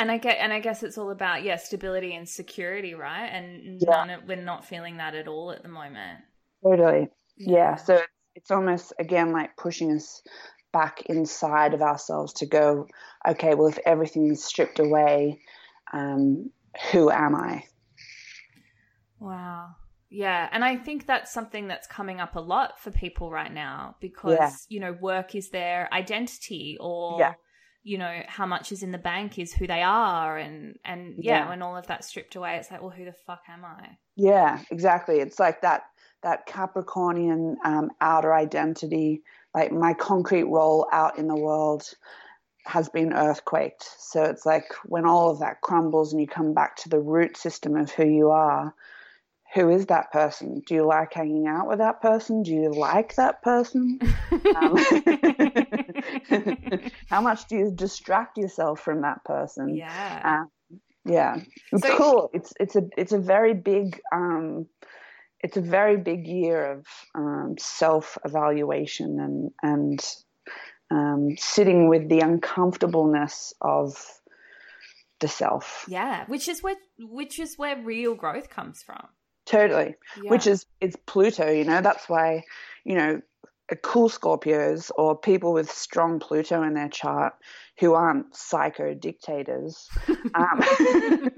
and 0.00 0.10
I 0.10 0.16
get, 0.16 0.38
and 0.40 0.50
I 0.50 0.60
guess 0.60 0.82
it's 0.82 0.96
all 0.96 1.10
about 1.10 1.42
yeah, 1.42 1.56
stability 1.56 2.14
and 2.14 2.26
security, 2.26 2.94
right? 2.94 3.26
And 3.26 3.82
yeah. 3.82 3.90
none 3.90 4.10
of, 4.10 4.20
we're 4.26 4.36
not 4.36 4.64
feeling 4.64 4.96
that 4.96 5.14
at 5.14 5.28
all 5.28 5.50
at 5.50 5.62
the 5.62 5.68
moment. 5.68 6.20
Totally, 6.64 7.08
yeah. 7.36 7.50
yeah. 7.52 7.76
So 7.76 8.00
it's 8.34 8.50
almost 8.50 8.94
again 8.98 9.32
like 9.32 9.58
pushing 9.58 9.92
us 9.92 10.22
back 10.72 11.02
inside 11.06 11.74
of 11.74 11.82
ourselves 11.82 12.32
to 12.34 12.46
go, 12.46 12.86
okay, 13.28 13.54
well, 13.54 13.68
if 13.68 13.78
everything 13.84 14.30
is 14.30 14.42
stripped 14.42 14.78
away, 14.78 15.42
um, 15.92 16.50
who 16.92 17.10
am 17.10 17.34
I? 17.34 17.64
Wow. 19.18 19.74
Yeah, 20.08 20.48
and 20.50 20.64
I 20.64 20.76
think 20.76 21.06
that's 21.06 21.30
something 21.30 21.68
that's 21.68 21.86
coming 21.86 22.20
up 22.20 22.36
a 22.36 22.40
lot 22.40 22.80
for 22.80 22.90
people 22.90 23.30
right 23.30 23.52
now 23.52 23.96
because 24.00 24.38
yeah. 24.38 24.50
you 24.68 24.80
know 24.80 24.92
work 24.92 25.34
is 25.34 25.50
their 25.50 25.92
identity 25.92 26.78
or 26.80 27.20
yeah 27.20 27.34
you 27.82 27.96
know 27.98 28.22
how 28.26 28.46
much 28.46 28.72
is 28.72 28.82
in 28.82 28.92
the 28.92 28.98
bank 28.98 29.38
is 29.38 29.52
who 29.52 29.66
they 29.66 29.82
are 29.82 30.36
and 30.36 30.78
and 30.84 31.14
yeah, 31.18 31.40
yeah, 31.40 31.48
when 31.48 31.62
all 31.62 31.76
of 31.76 31.86
that 31.86 32.04
stripped 32.04 32.36
away 32.36 32.56
it's 32.56 32.70
like 32.70 32.80
well 32.80 32.90
who 32.90 33.04
the 33.04 33.12
fuck 33.12 33.42
am 33.48 33.64
i? 33.64 33.96
Yeah 34.16 34.60
exactly. 34.70 35.20
It's 35.20 35.38
like 35.38 35.62
that 35.62 35.84
that 36.22 36.46
capricornian 36.46 37.56
um, 37.64 37.90
outer 38.00 38.34
identity 38.34 39.22
like 39.54 39.72
my 39.72 39.94
concrete 39.94 40.44
role 40.44 40.86
out 40.92 41.18
in 41.18 41.26
the 41.26 41.36
world 41.36 41.84
has 42.66 42.88
been 42.88 43.12
earthquaked. 43.12 43.82
So 43.98 44.24
it's 44.24 44.44
like 44.44 44.66
when 44.84 45.06
all 45.06 45.30
of 45.30 45.40
that 45.40 45.60
crumbles 45.62 46.12
and 46.12 46.20
you 46.20 46.28
come 46.28 46.52
back 46.52 46.76
to 46.76 46.88
the 46.88 47.00
root 47.00 47.36
system 47.36 47.76
of 47.76 47.90
who 47.90 48.04
you 48.04 48.30
are 48.30 48.74
who 49.54 49.70
is 49.70 49.86
that 49.86 50.12
person? 50.12 50.62
Do 50.66 50.74
you 50.74 50.86
like 50.86 51.12
hanging 51.12 51.46
out 51.46 51.66
with 51.66 51.78
that 51.78 52.00
person? 52.00 52.42
Do 52.42 52.52
you 52.52 52.72
like 52.72 53.16
that 53.16 53.42
person? 53.42 53.98
um, 54.56 54.76
how 57.08 57.20
much 57.20 57.46
do 57.48 57.56
you 57.56 57.72
distract 57.74 58.38
yourself 58.38 58.80
from 58.80 59.02
that 59.02 59.24
person? 59.24 59.76
Yeah. 59.76 60.22
Uh, 60.24 60.76
yeah. 61.04 61.40
It's 61.72 61.86
so, 61.86 61.96
cool. 61.96 62.30
It's 62.32 62.52
it's 62.60 62.76
a 62.76 62.82
it's 62.96 63.12
a 63.12 63.18
very 63.18 63.54
big 63.54 64.00
um 64.12 64.66
it's 65.40 65.56
a 65.56 65.62
very 65.62 65.96
big 65.96 66.26
year 66.26 66.72
of 66.72 66.86
um, 67.14 67.54
self 67.58 68.18
evaluation 68.24 69.18
and 69.18 69.50
and 69.62 70.14
um, 70.90 71.36
sitting 71.38 71.88
with 71.88 72.08
the 72.08 72.20
uncomfortableness 72.20 73.54
of 73.60 73.96
the 75.20 75.28
self. 75.28 75.84
Yeah, 75.88 76.24
which 76.26 76.48
is 76.48 76.62
where 76.62 76.76
which 76.98 77.38
is 77.38 77.56
where 77.56 77.82
real 77.82 78.14
growth 78.14 78.50
comes 78.50 78.82
from. 78.82 79.08
Totally. 79.50 79.96
Yeah. 80.22 80.30
Which 80.30 80.46
is 80.46 80.64
it's 80.80 80.96
Pluto, 81.06 81.50
you 81.50 81.64
know, 81.64 81.80
that's 81.80 82.08
why, 82.08 82.44
you 82.84 82.94
know, 82.94 83.20
cool 83.82 84.08
Scorpios 84.08 84.92
or 84.96 85.18
people 85.18 85.52
with 85.52 85.68
strong 85.70 86.20
Pluto 86.20 86.62
in 86.62 86.74
their 86.74 86.88
chart 86.88 87.34
who 87.78 87.94
aren't 87.94 88.34
psycho 88.34 88.94
dictators 88.94 89.88
um, 90.34 90.60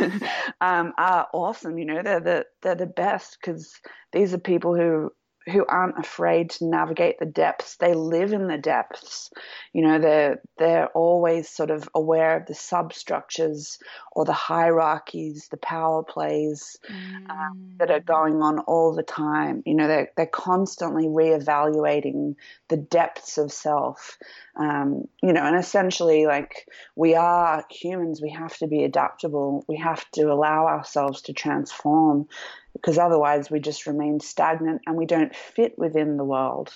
um, 0.60 0.92
are 0.96 1.28
awesome. 1.34 1.76
You 1.78 1.84
know, 1.84 2.02
they're 2.02 2.20
the 2.20 2.46
they're 2.62 2.74
the 2.74 2.86
best 2.86 3.36
because 3.40 3.74
these 4.12 4.32
are 4.32 4.38
people 4.38 4.74
who 4.74 5.10
who 5.46 5.64
aren't 5.66 5.98
afraid 5.98 6.50
to 6.50 6.64
navigate 6.64 7.18
the 7.18 7.26
depths. 7.26 7.76
They 7.76 7.94
live 7.94 8.32
in 8.32 8.46
the 8.46 8.58
depths. 8.58 9.30
You 9.72 9.82
know, 9.82 9.98
they're 9.98 10.40
they're 10.58 10.88
always 10.88 11.48
sort 11.48 11.70
of 11.70 11.88
aware 11.94 12.38
of 12.38 12.46
the 12.46 12.54
substructures 12.54 13.78
or 14.12 14.24
the 14.24 14.32
hierarchies, 14.32 15.48
the 15.50 15.56
power 15.58 16.02
plays 16.02 16.78
mm. 16.90 17.30
um, 17.30 17.74
that 17.78 17.90
are 17.90 18.00
going 18.00 18.40
on 18.42 18.60
all 18.60 18.94
the 18.94 19.02
time. 19.02 19.62
You 19.66 19.74
know, 19.74 19.86
they're 19.86 20.10
they're 20.16 20.26
constantly 20.26 21.06
reevaluating 21.06 22.36
the 22.68 22.76
depths 22.78 23.36
of 23.36 23.52
self. 23.52 24.18
Um, 24.56 25.08
you 25.22 25.32
know, 25.32 25.42
and 25.42 25.56
essentially, 25.56 26.26
like 26.26 26.68
we 26.94 27.14
are 27.14 27.64
humans, 27.70 28.22
we 28.22 28.30
have 28.30 28.56
to 28.58 28.66
be 28.66 28.84
adaptable. 28.84 29.64
We 29.68 29.76
have 29.78 30.08
to 30.12 30.32
allow 30.32 30.66
ourselves 30.66 31.22
to 31.22 31.32
transform 31.32 32.28
because 32.72 32.98
otherwise 32.98 33.50
we 33.50 33.60
just 33.60 33.86
remain 33.86 34.20
stagnant 34.20 34.82
and 34.86 34.96
we 34.96 35.06
don't 35.06 35.34
fit 35.34 35.78
within 35.78 36.16
the 36.16 36.24
world, 36.24 36.72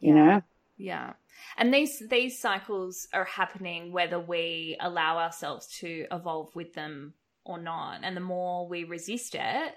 you 0.00 0.14
yeah. 0.14 0.24
know? 0.24 0.42
Yeah. 0.78 1.12
And 1.56 1.74
these 1.74 2.02
these 2.08 2.38
cycles 2.38 3.08
are 3.12 3.24
happening 3.24 3.92
whether 3.92 4.20
we 4.20 4.76
allow 4.80 5.18
ourselves 5.18 5.66
to 5.80 6.06
evolve 6.12 6.54
with 6.54 6.74
them 6.74 7.14
or 7.44 7.60
not. 7.60 8.00
And 8.04 8.16
the 8.16 8.20
more 8.20 8.68
we 8.68 8.84
resist 8.84 9.34
it, 9.34 9.74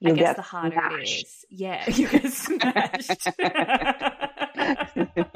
you 0.00 0.12
I 0.12 0.16
guess 0.16 0.36
the 0.36 0.42
harder 0.42 0.76
smashed. 0.76 1.22
it 1.22 1.26
is. 1.26 1.44
Yeah, 1.50 1.90
you 1.94 2.08
get 2.08 2.32
smashed. 2.32 3.28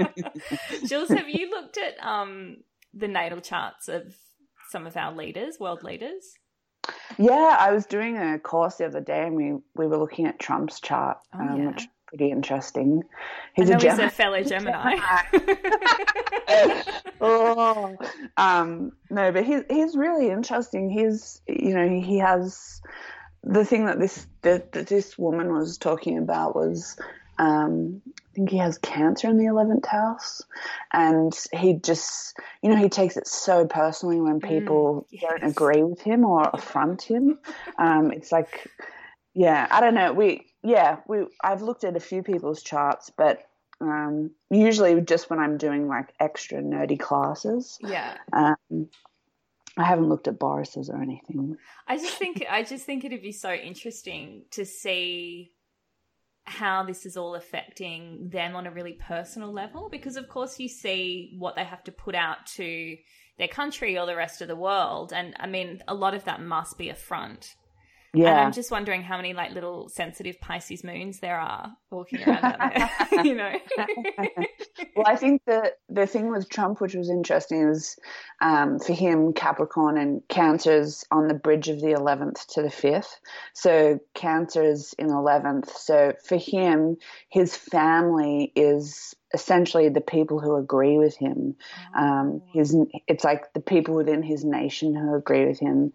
Jules, 0.86 1.08
have 1.08 1.28
you 1.28 1.50
looked 1.50 1.78
at 1.78 1.94
um, 2.04 2.58
the 2.92 3.08
natal 3.08 3.40
charts 3.40 3.88
of 3.88 4.14
some 4.70 4.86
of 4.86 4.96
our 4.96 5.14
leaders, 5.14 5.58
world 5.58 5.82
leaders? 5.82 6.34
Yeah, 7.18 7.56
I 7.58 7.72
was 7.72 7.86
doing 7.86 8.18
a 8.18 8.38
course 8.38 8.76
the 8.76 8.86
other 8.86 9.00
day, 9.00 9.26
and 9.26 9.36
we 9.36 9.52
we 9.74 9.86
were 9.86 9.96
looking 9.96 10.26
at 10.26 10.38
Trump's 10.38 10.80
chart, 10.80 11.18
oh, 11.34 11.40
um, 11.40 11.60
yeah. 11.60 11.66
which 11.68 11.82
is 11.82 11.88
pretty 12.06 12.30
interesting. 12.30 13.02
He's 13.54 13.70
a, 13.70 13.76
Gem- 13.76 13.98
he's 13.98 14.06
a 14.06 14.10
fellow 14.10 14.42
Gemini. 14.42 14.96
oh, 17.20 17.96
um, 18.36 18.92
no, 19.10 19.32
but 19.32 19.44
he's 19.44 19.62
he's 19.70 19.96
really 19.96 20.30
interesting. 20.30 20.90
He's 20.90 21.40
you 21.46 21.74
know 21.74 22.00
he 22.00 22.18
has 22.18 22.82
the 23.42 23.64
thing 23.64 23.86
that 23.86 23.98
this 23.98 24.26
that, 24.42 24.72
that 24.72 24.86
this 24.88 25.16
woman 25.16 25.52
was 25.52 25.78
talking 25.78 26.18
about 26.18 26.56
was 26.56 26.98
um, 27.38 28.02
I 28.34 28.36
think 28.36 28.50
he 28.50 28.56
has 28.56 28.78
cancer 28.78 29.28
in 29.28 29.36
the 29.36 29.44
11th 29.44 29.86
house. 29.86 30.42
And 30.92 31.32
he 31.52 31.74
just, 31.74 32.36
you 32.62 32.68
know, 32.68 32.76
he 32.76 32.88
takes 32.88 33.16
it 33.16 33.28
so 33.28 33.64
personally 33.64 34.20
when 34.20 34.40
mm, 34.40 34.48
people 34.48 35.06
mm, 35.06 35.06
yes. 35.12 35.22
don't 35.30 35.50
agree 35.50 35.84
with 35.84 36.00
him 36.00 36.24
or 36.24 36.50
affront 36.52 37.02
him. 37.02 37.38
Um, 37.78 38.10
it's 38.10 38.32
like, 38.32 38.68
yeah, 39.34 39.68
I 39.70 39.80
don't 39.80 39.94
know. 39.94 40.12
We, 40.12 40.46
yeah, 40.64 40.96
we, 41.06 41.26
I've 41.44 41.62
looked 41.62 41.84
at 41.84 41.96
a 41.96 42.00
few 42.00 42.24
people's 42.24 42.60
charts, 42.60 43.12
but 43.16 43.46
um, 43.80 44.32
usually 44.50 45.00
just 45.00 45.30
when 45.30 45.38
I'm 45.38 45.56
doing 45.56 45.86
like 45.86 46.12
extra 46.18 46.60
nerdy 46.60 46.98
classes. 46.98 47.78
Yeah. 47.82 48.16
Um, 48.32 48.88
I 49.76 49.84
haven't 49.84 50.08
looked 50.08 50.26
at 50.26 50.40
Boris's 50.40 50.90
or 50.90 51.00
anything. 51.00 51.56
I 51.86 51.98
just 51.98 52.16
think 52.16 52.44
I 52.50 52.64
just 52.64 52.84
think 52.84 53.04
it'd 53.04 53.22
be 53.22 53.32
so 53.32 53.52
interesting 53.52 54.42
to 54.52 54.64
see 54.64 55.52
how 56.44 56.84
this 56.84 57.06
is 57.06 57.16
all 57.16 57.34
affecting 57.34 58.28
them 58.30 58.54
on 58.54 58.66
a 58.66 58.70
really 58.70 58.92
personal 58.92 59.52
level 59.52 59.88
because 59.90 60.16
of 60.16 60.28
course 60.28 60.60
you 60.60 60.68
see 60.68 61.34
what 61.38 61.56
they 61.56 61.64
have 61.64 61.82
to 61.82 61.92
put 61.92 62.14
out 62.14 62.44
to 62.46 62.96
their 63.38 63.48
country 63.48 63.98
or 63.98 64.06
the 64.06 64.14
rest 64.14 64.42
of 64.42 64.48
the 64.48 64.56
world 64.56 65.12
and 65.12 65.34
i 65.40 65.46
mean 65.46 65.82
a 65.88 65.94
lot 65.94 66.14
of 66.14 66.24
that 66.24 66.42
must 66.42 66.76
be 66.76 66.90
a 66.90 66.94
front 66.94 67.54
yeah. 68.14 68.28
And 68.30 68.38
I'm 68.40 68.52
just 68.52 68.70
wondering 68.70 69.02
how 69.02 69.16
many 69.16 69.34
like 69.34 69.52
little 69.52 69.88
sensitive 69.88 70.40
Pisces 70.40 70.84
moons 70.84 71.18
there 71.18 71.38
are 71.38 71.72
walking 71.90 72.22
around 72.22 72.44
out 72.44 72.58
there, 73.10 73.24
you 73.24 73.34
know. 73.34 73.52
well, 74.96 75.06
I 75.06 75.16
think 75.16 75.42
the 75.46 75.72
the 75.88 76.06
thing 76.06 76.30
with 76.30 76.48
Trump, 76.48 76.80
which 76.80 76.94
was 76.94 77.10
interesting, 77.10 77.68
is 77.68 77.96
um, 78.40 78.78
for 78.78 78.92
him 78.92 79.32
Capricorn 79.32 79.96
and 79.96 80.22
Cancer's 80.28 81.04
on 81.10 81.28
the 81.28 81.34
bridge 81.34 81.68
of 81.68 81.80
the 81.80 81.88
11th 81.88 82.46
to 82.54 82.62
the 82.62 82.68
5th. 82.68 83.16
So 83.52 84.00
Cancer's 84.14 84.94
in 84.98 85.08
11th. 85.08 85.70
So 85.70 86.14
for 86.24 86.36
him, 86.36 86.96
his 87.28 87.56
family 87.56 88.52
is 88.56 89.14
essentially 89.32 89.88
the 89.88 90.00
people 90.00 90.40
who 90.40 90.56
agree 90.56 90.96
with 90.98 91.16
him. 91.16 91.56
Um, 91.96 92.42
his, 92.52 92.76
it's 93.08 93.24
like 93.24 93.52
the 93.52 93.60
people 93.60 93.94
within 93.94 94.22
his 94.22 94.44
nation 94.44 94.94
who 94.94 95.14
agree 95.14 95.46
with 95.46 95.58
him, 95.58 95.92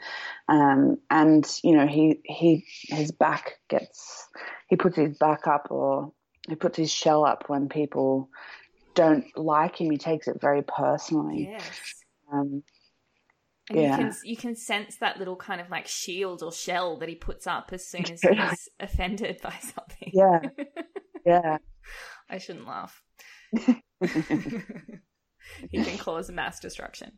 um, 0.48 0.98
and 1.10 1.50
you 1.64 1.76
know 1.76 1.88
he 1.88 2.20
he 2.26 2.66
his 2.90 3.12
back 3.12 3.60
gets 3.70 4.28
he 4.68 4.76
puts 4.76 4.98
his 4.98 5.18
back 5.18 5.48
up 5.48 5.68
or 5.72 6.12
he 6.48 6.56
puts 6.56 6.78
his 6.78 6.92
shell 6.92 7.26
up 7.26 7.46
when 7.48 7.70
people 7.70 8.30
don't 9.00 9.26
like 9.38 9.80
him. 9.80 9.90
He 9.92 9.98
takes 9.98 10.28
it 10.28 10.42
very 10.42 10.62
personally. 10.62 11.48
Yes. 11.52 11.64
Um, 12.32 12.64
and 13.70 13.80
yeah. 13.80 13.92
you 13.92 13.98
can 13.98 14.16
you 14.24 14.38
can 14.38 14.56
sense 14.56 14.98
that 14.98 15.18
little 15.18 15.36
kind 15.36 15.62
of 15.62 15.70
like 15.70 15.88
shield 15.88 16.42
or 16.44 16.52
shell 16.52 16.98
that 17.00 17.10
he 17.10 17.16
puts 17.16 17.48
up 17.48 17.70
as 17.72 17.88
soon 17.88 18.12
as 18.12 18.22
he's 18.22 18.70
offended 18.80 19.40
by 19.42 19.56
something. 19.62 20.12
Yeah. 20.14 20.40
Yeah. 21.26 21.58
I 22.30 22.38
shouldn't 22.38 22.66
laugh. 22.66 23.04
he 23.52 23.74
can 25.74 25.98
cause 25.98 26.32
mass 26.32 26.62
destruction. 26.62 27.12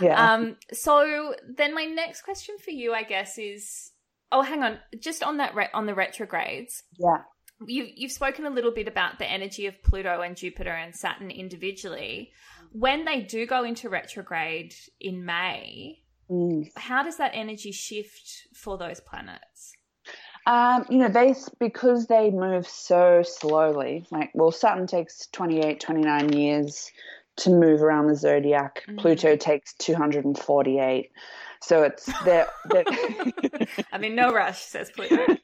Yeah. 0.00 0.34
Um, 0.34 0.56
so 0.72 1.34
then 1.56 1.74
my 1.74 1.84
next 1.84 2.22
question 2.22 2.54
for 2.64 2.70
you, 2.70 2.94
I 2.94 3.02
guess, 3.02 3.38
is 3.38 3.90
oh, 4.30 4.42
hang 4.42 4.62
on, 4.62 4.78
just 4.98 5.24
on 5.24 5.38
that 5.38 5.56
re- 5.56 5.68
on 5.74 5.86
the 5.86 5.94
retrogrades. 5.94 6.84
Yeah. 6.96 7.22
You, 7.66 7.88
you've 7.94 8.12
spoken 8.12 8.46
a 8.46 8.50
little 8.50 8.70
bit 8.70 8.88
about 8.88 9.18
the 9.18 9.30
energy 9.30 9.66
of 9.66 9.82
Pluto 9.82 10.22
and 10.22 10.36
Jupiter 10.36 10.70
and 10.70 10.94
Saturn 10.94 11.30
individually. 11.30 12.32
When 12.72 13.04
they 13.04 13.20
do 13.20 13.46
go 13.46 13.64
into 13.64 13.88
retrograde 13.88 14.74
in 15.00 15.24
May, 15.24 16.00
mm. 16.30 16.70
how 16.76 17.02
does 17.02 17.18
that 17.18 17.32
energy 17.34 17.72
shift 17.72 18.48
for 18.54 18.78
those 18.78 19.00
planets? 19.00 19.74
Um, 20.46 20.86
you 20.88 20.98
know, 20.98 21.08
they 21.08 21.34
because 21.58 22.06
they 22.06 22.30
move 22.30 22.66
so 22.66 23.22
slowly. 23.22 24.06
Like, 24.10 24.30
well, 24.34 24.50
Saturn 24.50 24.86
takes 24.86 25.26
28, 25.32 25.80
29 25.80 26.32
years 26.32 26.90
to 27.36 27.50
move 27.50 27.82
around 27.82 28.06
the 28.06 28.16
zodiac. 28.16 28.84
Mm-hmm. 28.88 28.98
Pluto 28.98 29.36
takes 29.36 29.74
248. 29.74 31.10
So 31.62 31.82
it's 31.82 32.08
they're, 32.24 32.48
they're 32.70 32.84
I'm 33.92 34.02
in 34.02 34.14
no 34.14 34.32
rush, 34.32 34.62
says 34.62 34.90
Pluto. 34.90 35.26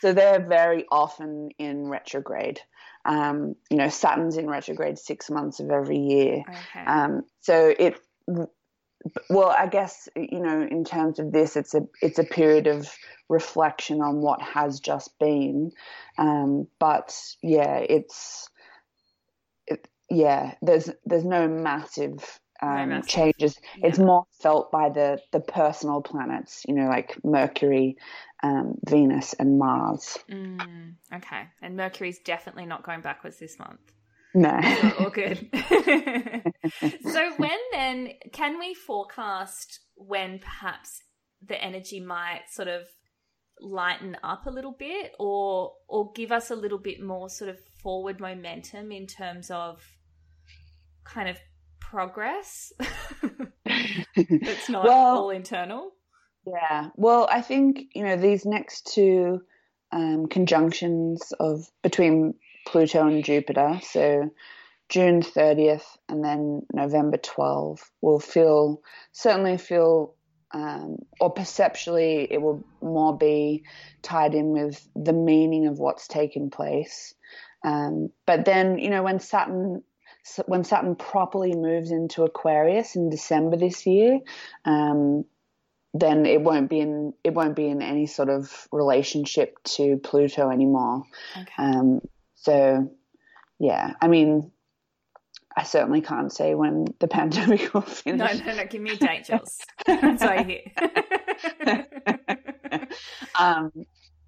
so 0.00 0.12
they're 0.12 0.44
very 0.46 0.84
often 0.90 1.50
in 1.58 1.88
retrograde. 1.88 2.60
Um, 3.04 3.54
you 3.70 3.76
know, 3.76 3.88
Saturn's 3.88 4.36
in 4.36 4.48
retrograde 4.48 4.98
six 4.98 5.30
months 5.30 5.60
of 5.60 5.70
every 5.70 5.98
year. 5.98 6.42
Okay. 6.48 6.84
Um, 6.86 7.22
so 7.40 7.74
it 7.78 7.98
well, 9.30 9.48
I 9.48 9.66
guess 9.66 10.08
you 10.16 10.40
know, 10.40 10.62
in 10.62 10.84
terms 10.84 11.18
of 11.18 11.32
this, 11.32 11.56
it's 11.56 11.74
a 11.74 11.82
it's 12.02 12.18
a 12.18 12.24
period 12.24 12.66
of 12.66 12.88
reflection 13.28 14.00
on 14.00 14.20
what 14.20 14.42
has 14.42 14.80
just 14.80 15.18
been. 15.18 15.72
Um, 16.18 16.66
but 16.78 17.16
yeah, 17.42 17.78
it's 17.78 18.48
it, 19.66 19.88
yeah. 20.10 20.54
There's 20.62 20.90
there's 21.06 21.24
no 21.24 21.48
massive 21.48 22.40
um, 22.60 23.02
changes. 23.02 23.58
Yeah. 23.76 23.88
It's 23.88 23.98
more 23.98 24.24
felt 24.40 24.70
by 24.70 24.88
the 24.88 25.20
the 25.32 25.40
personal 25.40 26.02
planets, 26.02 26.64
you 26.66 26.74
know, 26.74 26.88
like 26.88 27.16
Mercury, 27.24 27.96
um, 28.42 28.74
Venus, 28.86 29.34
and 29.34 29.58
Mars. 29.58 30.18
Mm, 30.30 30.94
okay, 31.14 31.48
and 31.62 31.76
Mercury's 31.76 32.18
definitely 32.20 32.66
not 32.66 32.82
going 32.82 33.00
backwards 33.00 33.38
this 33.38 33.58
month. 33.58 33.80
No. 34.34 34.60
all 35.00 35.10
good. 35.10 35.48
so 35.52 37.32
when 37.36 37.58
then 37.72 38.10
can 38.32 38.58
we 38.58 38.74
forecast 38.74 39.80
when 39.96 40.38
perhaps 40.38 41.02
the 41.46 41.62
energy 41.62 42.00
might 42.00 42.42
sort 42.50 42.68
of 42.68 42.82
lighten 43.60 44.16
up 44.22 44.46
a 44.46 44.50
little 44.50 44.74
bit 44.78 45.12
or 45.18 45.72
or 45.88 46.12
give 46.12 46.30
us 46.30 46.50
a 46.50 46.54
little 46.54 46.78
bit 46.78 47.02
more 47.02 47.28
sort 47.28 47.50
of 47.50 47.58
forward 47.82 48.20
momentum 48.20 48.92
in 48.92 49.06
terms 49.06 49.50
of 49.50 49.82
kind 51.04 51.28
of 51.28 51.38
progress 51.90 52.72
it's 54.14 54.68
not 54.68 54.84
well, 54.84 55.18
all 55.18 55.30
internal 55.30 55.92
yeah 56.46 56.88
well 56.96 57.28
i 57.30 57.40
think 57.40 57.86
you 57.94 58.02
know 58.02 58.16
these 58.16 58.44
next 58.44 58.92
two 58.92 59.40
um, 59.90 60.26
conjunctions 60.26 61.32
of 61.40 61.66
between 61.82 62.34
Pluto 62.68 63.06
and 63.06 63.24
Jupiter. 63.24 63.80
So 63.82 64.30
June 64.88 65.22
30th 65.22 65.84
and 66.08 66.24
then 66.24 66.62
November 66.72 67.18
12th, 67.18 67.82
will 68.00 68.20
feel 68.20 68.82
certainly 69.12 69.58
feel 69.58 70.14
um, 70.52 70.96
or 71.20 71.30
perceptually 71.30 72.26
it 72.30 72.40
will 72.40 72.64
more 72.80 73.16
be 73.16 73.64
tied 74.00 74.34
in 74.34 74.48
with 74.48 74.88
the 74.96 75.12
meaning 75.12 75.66
of 75.66 75.78
what's 75.78 76.08
taken 76.08 76.48
place. 76.48 77.14
Um, 77.64 78.10
but 78.26 78.44
then 78.46 78.78
you 78.78 78.88
know 78.88 79.02
when 79.02 79.20
Saturn 79.20 79.82
when 80.46 80.64
Saturn 80.64 80.96
properly 80.96 81.54
moves 81.54 81.90
into 81.90 82.24
Aquarius 82.24 82.96
in 82.96 83.10
December 83.10 83.56
this 83.56 83.86
year, 83.86 84.20
um, 84.64 85.24
then 85.94 86.26
it 86.26 86.40
won't 86.40 86.68
be 86.68 86.80
in 86.80 87.14
it 87.24 87.34
won't 87.34 87.56
be 87.56 87.66
in 87.66 87.82
any 87.82 88.06
sort 88.06 88.28
of 88.28 88.68
relationship 88.72 89.58
to 89.64 89.96
Pluto 89.98 90.50
anymore. 90.50 91.04
Okay. 91.36 91.52
Um, 91.58 92.00
so, 92.34 92.90
yeah, 93.58 93.94
I 94.00 94.08
mean, 94.08 94.50
I 95.56 95.64
certainly 95.64 96.02
can't 96.02 96.32
say 96.32 96.54
when 96.54 96.86
the 97.00 97.08
pandemic 97.08 97.72
will 97.74 97.80
finish. 97.80 98.40
No, 98.40 98.46
no, 98.46 98.56
no. 98.56 98.64
Give 98.66 98.82
me 98.82 98.90
a 98.90 98.96
date, 98.96 99.24
Jules. 99.24 99.58
That's 99.86 100.22
why 100.22 100.44
here. 100.44 101.86
um, 103.38 103.72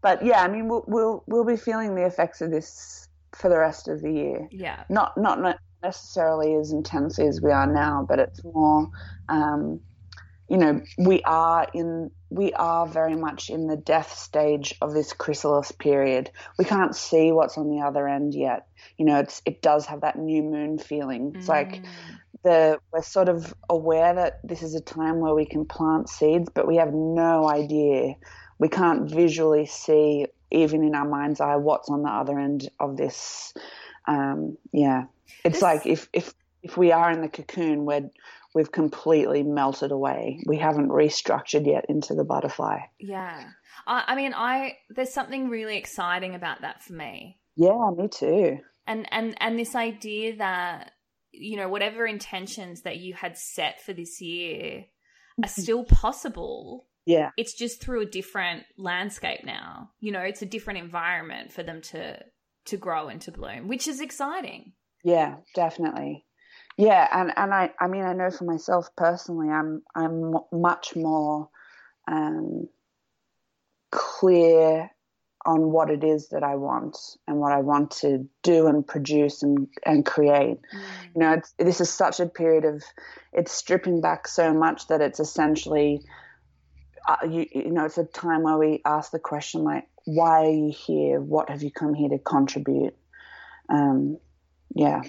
but 0.02 0.24
yeah, 0.24 0.42
I 0.42 0.48
mean, 0.48 0.68
we'll, 0.68 0.84
we'll 0.88 1.24
we'll 1.26 1.44
be 1.44 1.56
feeling 1.56 1.94
the 1.94 2.06
effects 2.06 2.40
of 2.40 2.50
this 2.50 3.08
for 3.34 3.48
the 3.48 3.58
rest 3.58 3.88
of 3.88 4.02
the 4.02 4.10
year. 4.10 4.48
Yeah. 4.50 4.84
Not 4.88 5.16
not 5.16 5.40
necessarily 5.82 6.54
as 6.54 6.72
intensely 6.72 7.26
as 7.26 7.40
we 7.40 7.50
are 7.50 7.66
now, 7.66 8.04
but 8.08 8.18
it's 8.18 8.42
more. 8.44 8.90
Um, 9.28 9.80
you 10.48 10.56
know, 10.56 10.82
we 10.98 11.22
are 11.22 11.68
in 11.72 12.10
we 12.28 12.52
are 12.52 12.86
very 12.86 13.16
much 13.16 13.50
in 13.50 13.66
the 13.66 13.76
death 13.76 14.16
stage 14.16 14.74
of 14.80 14.92
this 14.92 15.12
chrysalis 15.12 15.72
period. 15.72 16.30
We 16.58 16.64
can't 16.64 16.94
see 16.94 17.30
what's 17.30 17.56
on 17.56 17.70
the 17.70 17.82
other 17.82 18.08
end 18.08 18.34
yet. 18.34 18.66
You 18.98 19.04
know, 19.04 19.18
it's 19.18 19.42
it 19.44 19.62
does 19.62 19.86
have 19.86 20.00
that 20.00 20.18
new 20.18 20.42
moon 20.42 20.78
feeling. 20.78 21.32
It's 21.36 21.46
mm. 21.46 21.48
like 21.48 21.84
the 22.42 22.80
we're 22.92 23.02
sort 23.02 23.28
of 23.28 23.54
aware 23.68 24.14
that 24.14 24.40
this 24.42 24.62
is 24.62 24.74
a 24.74 24.80
time 24.80 25.20
where 25.20 25.34
we 25.34 25.44
can 25.46 25.64
plant 25.64 26.08
seeds, 26.08 26.50
but 26.52 26.66
we 26.66 26.76
have 26.76 26.92
no 26.92 27.48
idea. 27.48 28.14
We 28.58 28.68
can't 28.68 29.10
visually 29.10 29.66
see, 29.66 30.26
even 30.50 30.82
in 30.82 30.94
our 30.94 31.08
mind's 31.08 31.40
eye, 31.40 31.56
what's 31.56 31.88
on 31.88 32.02
the 32.02 32.10
other 32.10 32.38
end 32.38 32.68
of 32.78 32.96
this. 32.96 33.54
Um, 34.06 34.56
yeah, 34.72 35.04
it's 35.44 35.56
this... 35.56 35.62
like 35.62 35.86
if 35.86 36.08
if 36.12 36.34
if 36.62 36.76
we 36.76 36.92
are 36.92 37.10
in 37.10 37.20
the 37.20 37.28
cocoon, 37.28 37.84
we're 37.84 38.10
we've 38.54 38.72
completely 38.72 39.42
melted 39.42 39.92
away. 39.92 40.40
We 40.46 40.58
haven't 40.58 40.88
restructured 40.88 41.66
yet 41.66 41.86
into 41.88 42.14
the 42.14 42.24
butterfly. 42.24 42.80
Yeah. 42.98 43.44
I, 43.86 44.04
I 44.08 44.16
mean, 44.16 44.34
I 44.34 44.76
there's 44.88 45.12
something 45.12 45.48
really 45.48 45.76
exciting 45.76 46.34
about 46.34 46.62
that 46.62 46.82
for 46.82 46.92
me. 46.92 47.38
Yeah, 47.56 47.90
me 47.96 48.08
too. 48.08 48.58
And 48.86 49.06
and 49.12 49.36
and 49.40 49.58
this 49.58 49.74
idea 49.74 50.36
that 50.36 50.92
you 51.32 51.56
know 51.56 51.68
whatever 51.68 52.06
intentions 52.06 52.82
that 52.82 52.98
you 52.98 53.14
had 53.14 53.36
set 53.36 53.80
for 53.82 53.92
this 53.92 54.20
year 54.20 54.84
are 55.38 55.48
mm-hmm. 55.48 55.60
still 55.60 55.84
possible. 55.84 56.86
Yeah. 57.06 57.30
It's 57.36 57.54
just 57.54 57.80
through 57.80 58.02
a 58.02 58.06
different 58.06 58.64
landscape 58.76 59.44
now. 59.44 59.90
You 60.00 60.12
know, 60.12 60.20
it's 60.20 60.42
a 60.42 60.46
different 60.46 60.80
environment 60.80 61.52
for 61.52 61.62
them 61.62 61.80
to 61.82 62.22
to 62.70 62.76
grow 62.76 63.08
and 63.08 63.20
to 63.22 63.32
bloom, 63.32 63.68
which 63.68 63.86
is 63.86 64.00
exciting. 64.00 64.72
Yeah, 65.04 65.36
definitely. 65.54 66.24
Yeah, 66.76 67.06
and 67.12 67.32
and 67.36 67.52
I 67.52 67.70
I 67.78 67.86
mean 67.86 68.04
I 68.04 68.14
know 68.14 68.30
for 68.30 68.44
myself 68.44 68.88
personally, 68.96 69.48
I'm 69.48 69.82
I'm 69.94 70.34
much 70.52 70.96
more 70.96 71.48
um, 72.08 72.68
clear 73.90 74.90
on 75.46 75.72
what 75.72 75.90
it 75.90 76.04
is 76.04 76.28
that 76.28 76.42
I 76.42 76.56
want 76.56 76.98
and 77.26 77.38
what 77.38 77.52
I 77.52 77.60
want 77.60 77.92
to 78.02 78.28
do 78.42 78.66
and 78.66 78.86
produce 78.86 79.42
and, 79.42 79.68
and 79.86 80.04
create. 80.04 80.58
Mm. 80.74 80.82
You 81.14 81.20
know, 81.20 81.40
this 81.58 81.80
is 81.80 81.90
such 81.90 82.20
a 82.20 82.26
period 82.26 82.64
of 82.64 82.82
it's 83.32 83.52
stripping 83.52 84.00
back 84.02 84.28
so 84.28 84.52
much 84.52 84.88
that 84.88 85.00
it's 85.00 85.18
essentially, 85.18 86.02
uh, 87.08 87.26
you, 87.26 87.46
you 87.54 87.70
know, 87.70 87.86
it's 87.86 87.96
a 87.96 88.04
time 88.04 88.42
where 88.42 88.58
we 88.58 88.82
ask 88.84 89.12
the 89.12 89.18
question 89.18 89.64
like, 89.64 89.84
why 90.04 90.46
are 90.46 90.50
you 90.50 90.72
here? 90.76 91.20
What 91.20 91.50
have 91.50 91.62
you 91.62 91.70
come 91.70 91.94
here 91.94 92.08
to 92.10 92.18
contribute? 92.18 92.96
Um, 93.68 94.18
yeah. 94.74 95.02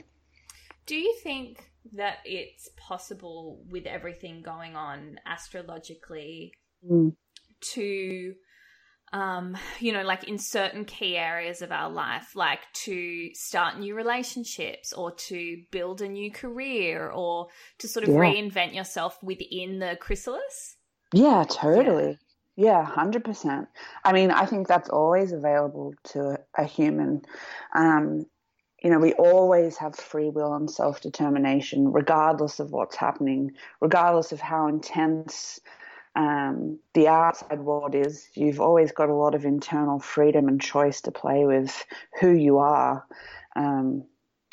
Do 0.86 0.96
you 0.96 1.16
think 1.24 1.72
that 1.94 2.18
it's 2.26 2.70
possible 2.78 3.64
with 3.70 3.86
everything 3.86 4.42
going 4.42 4.76
on 4.76 5.20
astrologically 5.26 6.54
mm. 6.88 7.16
to 7.62 8.34
um, 9.14 9.58
you 9.80 9.92
know, 9.92 10.04
like 10.04 10.24
in 10.24 10.38
certain 10.38 10.86
key 10.86 11.18
areas 11.18 11.62
of 11.62 11.72
our 11.72 11.90
life, 11.90 12.36
like 12.36 12.60
to 12.86 13.30
start 13.34 13.78
new 13.78 13.94
relationships 13.94 14.94
or 14.94 15.12
to 15.12 15.64
build 15.72 16.02
a 16.02 16.08
new 16.08 16.32
career 16.32 17.10
or 17.10 17.48
to 17.80 17.88
sort 17.88 18.04
of 18.08 18.14
yeah. 18.14 18.20
reinvent 18.20 18.74
yourself 18.74 19.22
within 19.22 19.80
the 19.80 19.98
chrysalis? 20.00 20.78
Yeah, 21.14 21.44
totally. 21.50 22.18
Yeah, 22.62 22.86
hundred 22.86 23.24
percent. 23.24 23.70
I 24.04 24.14
mean, 24.14 24.30
I 24.30 24.46
think 24.46 24.68
that's 24.68 24.88
always 24.88 25.32
available 25.32 25.96
to 26.10 26.38
a 26.56 26.64
human. 26.64 27.24
Um, 27.74 28.28
you 28.84 28.92
know, 28.92 29.00
we 29.00 29.14
always 29.14 29.78
have 29.78 29.96
free 29.96 30.30
will 30.30 30.54
and 30.54 30.70
self 30.70 31.02
determination, 31.02 31.92
regardless 31.92 32.60
of 32.60 32.70
what's 32.70 32.96
happening, 32.96 33.54
regardless 33.80 34.32
of 34.32 34.42
how 34.42 34.68
intense 34.68 35.60
um, 36.16 36.78
the 36.94 37.08
outside 37.08 37.62
world 37.62 37.96
is. 37.96 38.28
You've 38.36 38.62
always 38.62 38.92
got 38.92 39.10
a 39.10 39.16
lot 39.16 39.34
of 39.34 39.44
internal 39.44 40.00
freedom 40.00 40.48
and 40.48 40.62
choice 40.62 41.02
to 41.02 41.12
play 41.12 41.46
with 41.46 41.84
who 42.20 42.30
you 42.30 42.60
are. 42.60 43.08
Um, 43.56 44.06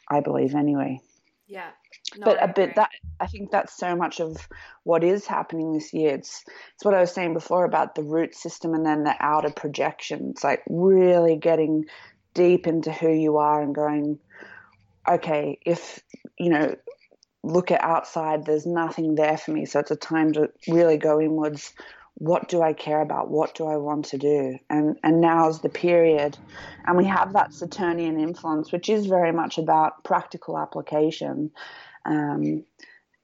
I 0.09 0.21
believe, 0.21 0.55
anyway. 0.55 1.03
Yeah. 1.47 1.73
No, 2.17 2.25
but 2.25 2.39
a 2.39 2.45
uh, 2.45 2.53
bit 2.53 2.77
that 2.77 2.91
I 3.21 3.27
think 3.27 3.51
that's 3.51 3.77
so 3.77 3.95
much 3.95 4.21
of 4.21 4.49
what 4.85 5.05
is 5.05 5.27
happening 5.27 5.73
this 5.73 5.93
year. 5.93 6.15
It's 6.15 6.45
it's 6.75 6.85
what 6.85 6.95
I 6.95 7.01
was 7.01 7.13
saying 7.13 7.35
before 7.35 7.65
about 7.65 7.95
the 7.95 8.03
root 8.03 8.35
system 8.35 8.75
and 8.75 8.87
then 8.87 9.05
the 9.05 9.15
outer 9.21 9.51
projection. 9.51 10.31
It's 10.31 10.45
like 10.45 10.63
really 10.69 11.37
getting 11.37 11.85
deep 12.35 12.67
into 12.67 12.93
who 12.93 13.11
you 13.11 13.37
are 13.39 13.61
and 13.61 13.75
going, 13.75 14.19
okay, 15.09 15.59
if, 15.67 16.01
you 16.39 16.51
know, 16.51 16.77
look 17.43 17.71
at 17.71 17.83
outside, 17.83 18.45
there's 18.45 18.67
nothing 18.67 19.15
there 19.15 19.37
for 19.37 19.53
me. 19.53 19.65
So 19.65 19.81
it's 19.81 19.91
a 19.91 19.97
time 19.97 20.33
to 20.35 20.51
really 20.69 20.97
go 20.99 21.21
inwards. 21.21 21.73
What 22.15 22.49
do 22.49 22.63
I 22.63 22.73
care 22.73 23.01
about? 23.01 23.31
What 23.31 23.55
do 23.55 23.67
I 23.67 23.77
want 23.77 24.07
to 24.07 24.19
do? 24.19 24.59
And 24.69 24.99
and 25.05 25.21
now's 25.21 25.61
the 25.61 25.69
period. 25.69 26.37
And 26.85 26.97
we 26.97 27.05
have 27.05 27.33
that 27.33 27.55
Saturnian 27.55 28.19
influence, 28.19 28.73
which 28.73 28.89
is 28.89 29.07
very 29.07 29.33
much 29.33 29.57
about 29.57 30.03
practical 30.03 30.59
application. 30.59 31.53
Um, 32.05 32.65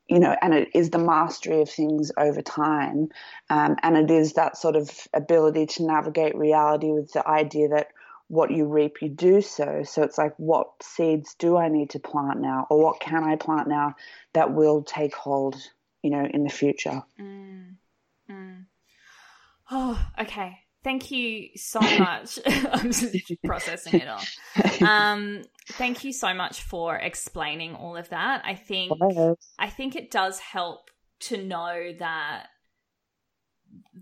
you 0.08 0.18
know, 0.18 0.36
and 0.42 0.52
it 0.52 0.68
is 0.74 0.90
the 0.90 0.98
mastery 0.98 1.62
of 1.62 1.70
things 1.70 2.12
over 2.16 2.42
time. 2.42 3.08
Um, 3.48 3.76
and 3.82 3.96
it 3.96 4.10
is 4.10 4.34
that 4.34 4.56
sort 4.56 4.76
of 4.76 4.90
ability 5.14 5.66
to 5.66 5.86
navigate 5.86 6.36
reality 6.36 6.90
with 6.90 7.12
the 7.12 7.26
idea 7.26 7.68
that 7.68 7.88
what 8.28 8.50
you 8.50 8.66
reap, 8.66 9.00
you 9.00 9.08
do 9.08 9.40
so. 9.40 9.82
So 9.84 10.02
it's 10.02 10.18
like, 10.18 10.34
what 10.38 10.70
seeds 10.82 11.34
do 11.38 11.56
I 11.56 11.68
need 11.68 11.90
to 11.90 12.00
plant 12.00 12.40
now, 12.40 12.66
or 12.70 12.82
what 12.82 13.00
can 13.00 13.24
I 13.24 13.36
plant 13.36 13.68
now 13.68 13.96
that 14.32 14.52
will 14.52 14.82
take 14.82 15.14
hold, 15.14 15.56
you 16.02 16.10
know, 16.10 16.24
in 16.24 16.44
the 16.44 16.50
future? 16.50 17.02
Mm. 17.20 17.76
Mm. 18.30 18.64
Oh, 19.70 20.06
okay. 20.18 20.63
Thank 20.84 21.10
you 21.10 21.48
so 21.56 21.80
much. 21.80 22.38
I'm 22.46 22.92
just 22.92 23.06
processing 23.44 24.02
it 24.02 24.08
all. 24.08 24.86
Um, 24.86 25.42
thank 25.72 26.04
you 26.04 26.12
so 26.12 26.34
much 26.34 26.62
for 26.62 26.94
explaining 26.94 27.74
all 27.74 27.96
of 27.96 28.10
that. 28.10 28.42
I 28.44 28.54
think 28.54 28.92
I 29.58 29.70
think 29.70 29.96
it 29.96 30.10
does 30.10 30.38
help 30.38 30.90
to 31.20 31.42
know 31.42 31.92
that 31.98 32.48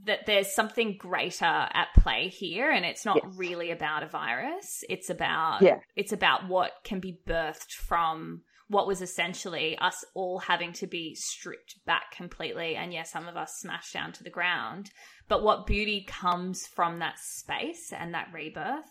that 0.04 0.26
there's 0.26 0.52
something 0.52 0.96
greater 0.98 1.44
at 1.44 1.88
play 1.96 2.28
here 2.28 2.70
and 2.70 2.84
it's 2.84 3.04
not 3.04 3.20
yes. 3.22 3.32
really 3.36 3.70
about 3.70 4.02
a 4.02 4.06
virus 4.06 4.84
it's 4.90 5.08
about 5.08 5.62
yeah. 5.62 5.78
it's 5.96 6.12
about 6.12 6.46
what 6.46 6.72
can 6.84 7.00
be 7.00 7.18
birthed 7.26 7.72
from 7.72 8.42
what 8.68 8.86
was 8.86 9.02
essentially 9.02 9.76
us 9.78 10.04
all 10.14 10.38
having 10.38 10.72
to 10.74 10.86
be 10.86 11.14
stripped 11.14 11.76
back 11.86 12.12
completely 12.16 12.76
and 12.76 12.92
yeah 12.92 13.02
some 13.02 13.28
of 13.28 13.36
us 13.36 13.54
smashed 13.58 13.92
down 13.92 14.12
to 14.12 14.24
the 14.24 14.30
ground. 14.30 14.90
But 15.28 15.42
what 15.42 15.66
beauty 15.66 16.04
comes 16.06 16.66
from 16.66 16.98
that 16.98 17.18
space 17.18 17.92
and 17.96 18.14
that 18.14 18.28
rebirth. 18.32 18.84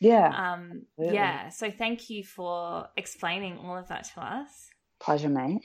Yeah 0.00 0.54
um 0.54 0.82
really. 0.98 1.14
yeah 1.14 1.48
so 1.50 1.70
thank 1.70 2.10
you 2.10 2.24
for 2.24 2.86
explaining 2.96 3.58
all 3.58 3.76
of 3.76 3.88
that 3.88 4.04
to 4.14 4.20
us. 4.20 4.50
Pleasure 5.00 5.28
mate. 5.28 5.62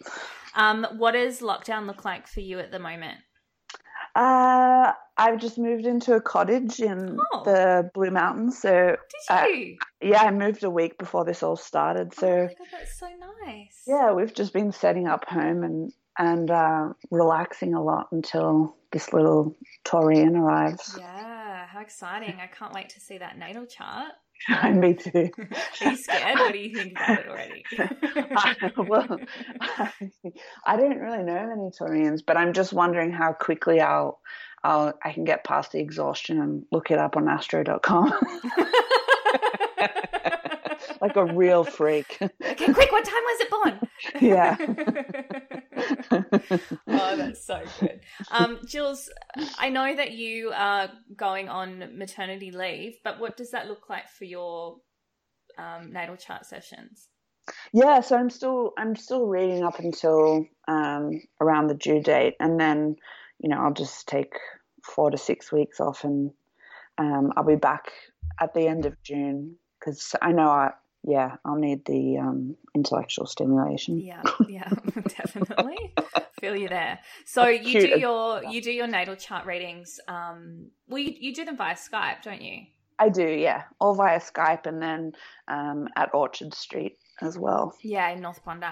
Um 0.55 0.85
what 0.97 1.11
does 1.11 1.41
lockdown 1.41 1.88
look 1.88 2.05
like 2.05 2.27
for 2.27 2.41
you 2.41 2.59
at 2.59 2.71
the 2.71 2.79
moment 2.79 3.19
uh, 4.18 4.93
I've 5.15 5.39
just 5.39 5.59
moved 5.59 5.86
into 5.86 6.13
a 6.13 6.22
cottage 6.22 6.80
in 6.80 7.20
oh. 7.34 7.43
the 7.43 7.91
Blue 7.93 8.09
Mountains. 8.09 8.57
So, 8.57 8.70
did 8.70 8.97
uh, 9.30 9.45
you? 9.45 9.78
Uh, 9.80 9.86
yeah, 10.01 10.24
I 10.24 10.32
moved 10.32 10.63
a 10.63 10.72
week 10.72 10.97
before 10.97 11.24
this 11.24 11.43
all 11.43 11.55
started. 11.55 12.15
So, 12.15 12.28
oh 12.28 12.47
God, 12.47 12.68
that's 12.72 12.99
so 12.99 13.07
nice. 13.45 13.84
Yeah, 13.86 14.13
we've 14.13 14.34
just 14.34 14.53
been 14.53 14.72
setting 14.72 15.07
up 15.07 15.26
home 15.26 15.63
and 15.63 15.93
and 16.18 16.49
uh, 16.49 16.93
relaxing 17.11 17.76
a 17.76 17.84
lot 17.84 18.07
until 18.11 18.76
this 18.91 19.13
little 19.13 19.55
Taurian 19.86 20.36
arrives. 20.36 20.95
Yeah, 20.97 21.68
how 21.68 21.82
exciting! 21.82 22.39
I 22.41 22.47
can't 22.47 22.74
wait 22.74 22.89
to 22.89 22.99
see 22.99 23.20
that 23.20 23.38
natal 23.38 23.68
chart. 23.68 24.13
Me 24.73 24.93
too. 24.93 25.29
Are 25.81 25.89
you 25.89 25.97
scared? 25.97 26.39
What 26.39 26.53
do 26.53 26.59
you 26.59 26.75
think 26.75 26.91
about 26.93 27.19
it 27.19 27.27
already? 27.27 27.63
I, 27.79 28.71
well, 28.77 29.19
I, 29.59 29.91
I 30.65 30.77
don't 30.77 30.99
really 30.99 31.23
know 31.23 31.47
many 31.47 31.71
Taurians, 31.71 32.21
but 32.25 32.38
I'm 32.38 32.53
just 32.53 32.73
wondering 32.73 33.11
how 33.11 33.33
quickly 33.33 33.81
I'll, 33.81 34.19
I'll 34.63 34.93
I 35.03 35.11
can 35.11 35.23
get 35.25 35.43
past 35.43 35.71
the 35.71 35.79
exhaustion 35.79 36.41
and 36.41 36.65
look 36.71 36.91
it 36.91 36.99
up 36.99 37.17
on 37.17 37.27
astro.com. 37.27 38.13
like 41.01 41.15
a 41.15 41.25
real 41.25 41.63
freak. 41.63 42.17
Okay, 42.43 42.73
quick, 42.73 42.91
what 42.91 43.05
time 43.05 43.13
was 43.13 43.39
it 43.41 43.49
born? 43.49 43.79
Yeah. 44.21 44.57
oh, 46.87 47.15
that's 47.15 47.45
so 47.45 47.61
good. 47.79 47.99
Um, 48.31 48.59
Jules, 48.65 49.09
I 49.59 49.69
know 49.69 49.95
that 49.95 50.11
you 50.11 50.51
are 50.55 50.89
going 51.15 51.49
on 51.49 51.97
maternity 51.97 52.51
leave, 52.51 52.95
but 53.03 53.19
what 53.19 53.37
does 53.37 53.51
that 53.51 53.67
look 53.67 53.89
like 53.89 54.09
for 54.09 54.25
your 54.25 54.77
um, 55.57 55.91
natal 55.91 56.15
chart 56.15 56.45
sessions? 56.45 57.09
Yeah, 57.73 58.01
so 58.01 58.17
I'm 58.17 58.29
still 58.29 58.73
I'm 58.77 58.95
still 58.95 59.25
reading 59.25 59.63
up 59.63 59.79
until 59.79 60.45
um, 60.67 61.21
around 61.39 61.67
the 61.67 61.75
due 61.75 62.01
date, 62.01 62.35
and 62.39 62.59
then 62.59 62.95
you 63.39 63.49
know 63.49 63.57
I'll 63.57 63.73
just 63.73 64.07
take 64.07 64.33
four 64.83 65.11
to 65.11 65.17
six 65.17 65.51
weeks 65.51 65.79
off, 65.79 66.03
and 66.03 66.31
um, 66.97 67.31
I'll 67.35 67.45
be 67.45 67.55
back 67.55 67.91
at 68.39 68.53
the 68.53 68.67
end 68.67 68.85
of 68.85 69.01
June 69.03 69.55
because 69.79 70.15
I 70.21 70.31
know 70.31 70.49
I 70.49 70.71
yeah 71.07 71.37
I'll 71.45 71.55
need 71.55 71.85
the 71.85 72.17
um, 72.17 72.55
intellectual 72.75 73.25
stimulation. 73.25 73.99
Yeah, 73.99 74.21
yeah, 74.47 74.69
definitely 75.17 75.93
feel 76.39 76.55
you 76.55 76.69
there. 76.69 76.99
So 77.25 77.47
you 77.47 77.81
do 77.81 77.99
your 77.99 78.43
you 78.43 78.61
do 78.61 78.71
your 78.71 78.87
natal 78.87 79.15
chart 79.15 79.45
readings. 79.45 79.99
Um, 80.07 80.67
well, 80.87 80.99
you, 80.99 81.13
you 81.19 81.33
do 81.33 81.45
them 81.45 81.57
via 81.57 81.75
Skype, 81.75 82.21
don't 82.23 82.41
you? 82.41 82.63
I 82.99 83.09
do, 83.09 83.27
yeah, 83.27 83.63
all 83.79 83.93
via 83.93 84.19
Skype, 84.19 84.65
and 84.65 84.81
then 84.81 85.13
um, 85.47 85.87
at 85.95 86.13
Orchard 86.13 86.53
Street 86.53 86.97
as 87.21 87.37
well. 87.37 87.75
Yeah, 87.83 88.09
in 88.09 88.21
North 88.21 88.43
Bondi. 88.43 88.65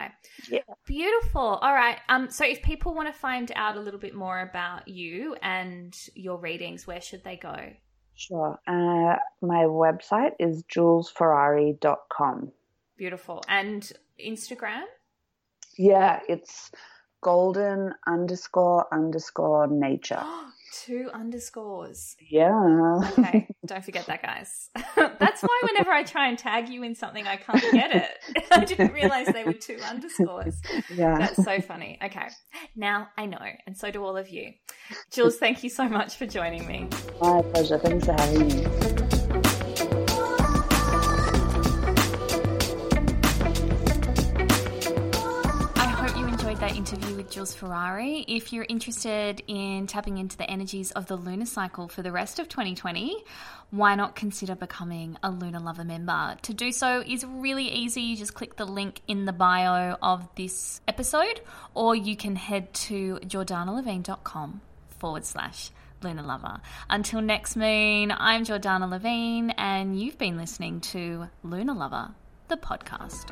Yeah. 0.49 0.61
Beautiful. 0.85 1.41
All 1.41 1.73
right. 1.73 1.97
Um, 2.09 2.29
so 2.29 2.45
if 2.45 2.61
people 2.61 2.93
want 2.93 3.07
to 3.07 3.19
find 3.19 3.51
out 3.55 3.75
a 3.75 3.79
little 3.79 3.99
bit 3.99 4.15
more 4.15 4.41
about 4.41 4.87
you 4.87 5.35
and 5.41 5.95
your 6.15 6.39
readings, 6.39 6.87
where 6.87 7.01
should 7.01 7.23
they 7.23 7.37
go? 7.37 7.73
Sure. 8.15 8.57
Uh, 8.65 9.17
my 9.41 9.65
website 9.65 10.31
is 10.39 10.63
julesferrari.com. 10.63 12.51
Beautiful. 12.97 13.43
And 13.47 13.91
Instagram? 14.19 14.83
Yeah, 15.77 16.19
it's 16.29 16.71
golden 17.21 17.93
underscore 18.07 18.85
underscore 18.91 19.67
nature. 19.67 20.23
Two 20.85 21.09
underscores. 21.13 22.15
Yeah. 22.19 22.99
Okay, 23.17 23.47
don't 23.65 23.83
forget 23.83 24.05
that, 24.07 24.21
guys. 24.21 24.69
That's 24.95 25.41
why 25.41 25.61
whenever 25.63 25.91
I 25.91 26.03
try 26.03 26.27
and 26.27 26.37
tag 26.37 26.69
you 26.69 26.83
in 26.83 26.95
something, 26.95 27.27
I 27.27 27.37
can't 27.37 27.71
get 27.71 27.95
it. 27.95 28.45
I 28.51 28.65
didn't 28.65 28.93
realize 28.93 29.27
they 29.27 29.43
were 29.43 29.53
two 29.53 29.77
underscores. 29.87 30.61
Yeah. 30.93 31.17
That's 31.17 31.43
so 31.43 31.61
funny. 31.61 31.99
Okay, 32.03 32.27
now 32.75 33.09
I 33.17 33.25
know, 33.25 33.37
and 33.65 33.77
so 33.77 33.91
do 33.91 34.03
all 34.03 34.17
of 34.17 34.29
you. 34.29 34.53
Jules, 35.11 35.37
thank 35.37 35.63
you 35.63 35.69
so 35.69 35.87
much 35.87 36.15
for 36.15 36.25
joining 36.25 36.67
me. 36.67 36.87
My 37.21 37.41
pleasure. 37.41 37.77
Thanks 37.77 38.05
for 38.05 38.13
having 38.13 38.47
me. 38.47 38.94
With 47.25 47.33
Jules 47.33 47.55
Ferrari. 47.55 48.23
If 48.27 48.53
you're 48.53 48.67
interested 48.69 49.41
in 49.47 49.87
tapping 49.87 50.19
into 50.19 50.37
the 50.37 50.47
energies 50.49 50.91
of 50.91 51.07
the 51.07 51.15
lunar 51.15 51.47
cycle 51.47 51.87
for 51.87 52.03
the 52.03 52.11
rest 52.11 52.37
of 52.37 52.47
2020, 52.49 53.23
why 53.71 53.95
not 53.95 54.15
consider 54.15 54.53
becoming 54.53 55.17
a 55.23 55.31
Lunar 55.31 55.59
Lover 55.59 55.83
member? 55.83 56.37
To 56.43 56.53
do 56.53 56.71
so 56.71 57.01
is 57.01 57.25
really 57.25 57.67
easy. 57.67 58.01
You 58.01 58.15
just 58.15 58.35
click 58.35 58.57
the 58.57 58.65
link 58.65 59.01
in 59.07 59.25
the 59.25 59.33
bio 59.33 59.97
of 60.03 60.27
this 60.35 60.81
episode, 60.87 61.41
or 61.73 61.95
you 61.95 62.15
can 62.15 62.35
head 62.35 62.71
to 62.85 63.19
jordanalevine.com 63.23 64.61
forward 64.99 65.25
slash 65.25 65.71
Lunar 66.03 66.23
Lover. 66.23 66.61
Until 66.91 67.21
next 67.21 67.55
moon, 67.55 68.13
I'm 68.15 68.43
Jordana 68.43 68.87
Levine, 68.87 69.49
and 69.51 69.99
you've 69.99 70.19
been 70.19 70.37
listening 70.37 70.79
to 70.81 71.27
Lunar 71.41 71.73
Lover, 71.73 72.11
the 72.49 72.57
podcast. 72.57 73.31